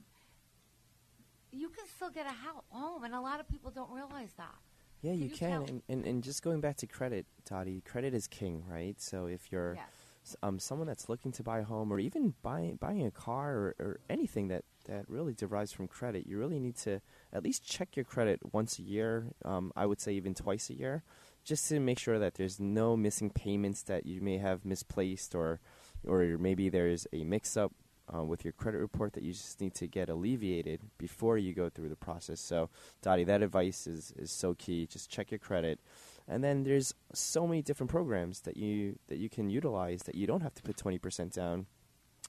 [1.51, 4.55] you can still get a house, home, and a lot of people don't realize that.
[5.01, 5.63] Yeah, you, you can.
[5.67, 8.99] And, and, and just going back to credit, Dottie, credit is king, right?
[8.99, 10.37] So if you're Yes.
[10.41, 13.75] um, someone that's looking to buy a home or even buying, buying a car or,
[13.79, 16.99] or anything that, that really derives from credit, you really need to
[17.31, 19.27] at least check your credit once a year.
[19.45, 21.03] Um, I would say even twice a year,
[21.43, 25.59] just to make sure that there's no missing payments that you may have misplaced or,
[26.05, 27.71] or maybe there's a mix up
[28.13, 31.69] uh, with your credit report that you just need to get alleviated before you go
[31.69, 32.39] through the process.
[32.39, 32.69] So,
[33.01, 34.87] Dottie, that advice is, is so key.
[34.87, 35.79] Just check your credit.
[36.27, 40.27] And then there's so many different programs that you that you can utilize that you
[40.27, 41.67] don't have to put 20% down,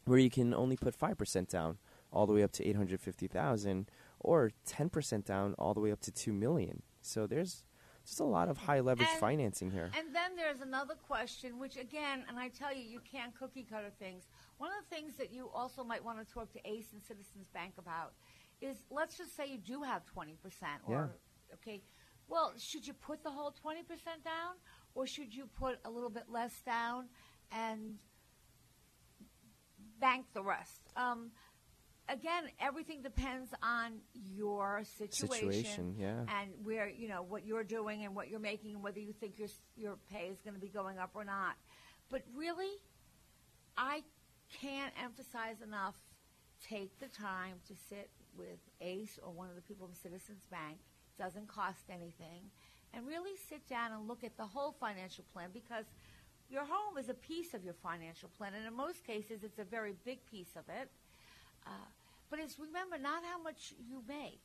[0.05, 1.79] where you can only put 5% down
[2.13, 6.33] all the way up to 850,000 or 10% down all the way up to 2
[6.33, 6.83] million.
[7.03, 7.65] So there's
[8.07, 9.91] just a lot of high leverage And- financing here.
[9.99, 13.91] And then there's another question, which again, and I tell you, you can't cookie cutter
[13.99, 14.29] things.
[14.59, 17.49] One of the things that you also might want to talk to Ace and Citizens
[17.55, 18.13] Bank about
[18.61, 20.35] is let's just say you do have 20%,
[20.87, 21.11] or,
[21.55, 21.81] okay,
[22.29, 23.87] well, should you put the whole 20%
[24.25, 24.57] down,
[24.95, 27.07] or should you put a little bit less down
[27.53, 27.99] and
[30.01, 30.93] bank the rest?
[30.97, 31.31] Um,
[32.09, 36.21] again, everything depends on your situation, Situation, yeah.
[36.41, 39.39] and where you know what you're doing and what you're making, and whether you think
[39.39, 41.55] your your pay is going to be going up or not.
[42.11, 42.73] But really,
[43.77, 44.03] I
[44.61, 45.97] can't emphasize enough.
[46.67, 50.79] Take the time to sit with Ace or one of the people from Citizens Bank.
[51.19, 52.51] Doesn't cost anything,
[52.95, 55.85] and really sit down and look at the whole financial plan because
[56.49, 59.65] your home is a piece of your financial plan, and in most cases, it's a
[59.65, 60.89] very big piece of it.
[61.67, 61.71] Uh,
[62.31, 64.41] but it's remember not how much you make;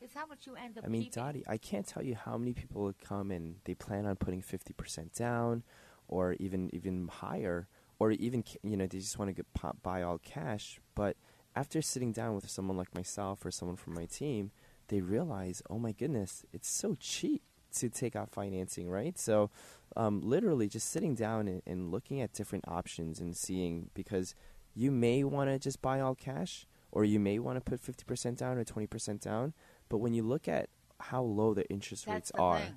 [0.00, 0.84] it's how much you end up.
[0.84, 1.22] I mean, keeping.
[1.22, 4.72] Dottie, I can't tell you how many people come and they plan on putting fifty
[4.72, 5.62] percent down,
[6.08, 7.68] or even even higher,
[7.98, 10.80] or even you know they just want to get pop, buy all cash.
[10.94, 11.16] But
[11.56, 14.50] after sitting down with someone like myself or someone from my team,
[14.88, 17.42] they realize, oh my goodness, it's so cheap
[17.76, 19.18] to take out financing, right?
[19.18, 19.50] So,
[19.96, 24.34] um, literally, just sitting down and, and looking at different options and seeing because
[24.74, 28.04] you may want to just buy all cash, or you may want to put fifty
[28.04, 29.54] percent down or twenty percent down.
[29.88, 30.68] But when you look at
[31.00, 32.74] how low the interest That's rates the are, thing.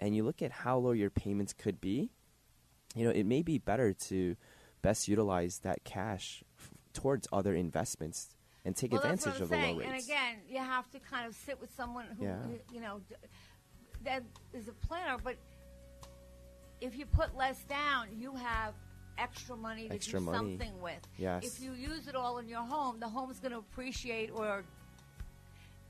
[0.00, 2.10] and you look at how low your payments could be,
[2.94, 4.36] you know, it may be better to
[4.82, 9.54] best utilize that cash f- towards other investments and take well, advantage of I'm the
[9.54, 9.76] saying.
[9.76, 12.38] low And again, you have to kind of sit with someone who, Yeah.
[12.72, 13.00] you know,
[14.04, 14.22] that
[14.52, 15.16] is a planner.
[15.22, 15.36] But
[16.80, 18.74] if you put less down, you have
[19.18, 20.38] extra money to Extra do money.
[20.58, 21.00] something with.
[21.16, 21.44] Yes.
[21.46, 24.64] If you use it all in your home, the home's going to appreciate or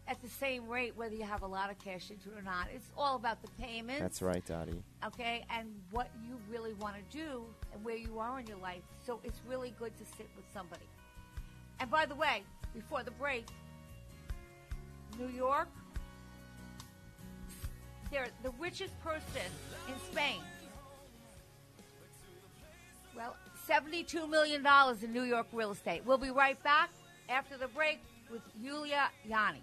[0.08, 2.68] at the same rate whether you have a lot of cash into it or not.
[2.74, 4.00] It's all about the payments.
[4.00, 4.82] That's right, Dottie.
[5.04, 8.82] Okay, and what you really want to do and where you are in your life.
[9.04, 10.86] So it's really good to sit with somebody.
[11.80, 12.42] And by the way,
[12.74, 13.46] before the break,
[15.18, 15.68] New York,
[18.10, 19.42] they're the richest person
[19.88, 20.40] in Spain.
[23.16, 23.34] Well,
[23.68, 24.64] $72 million
[25.02, 26.02] in New York real estate.
[26.04, 26.90] We'll be right back
[27.28, 27.98] after the break
[28.30, 29.62] with Yulia Yanni.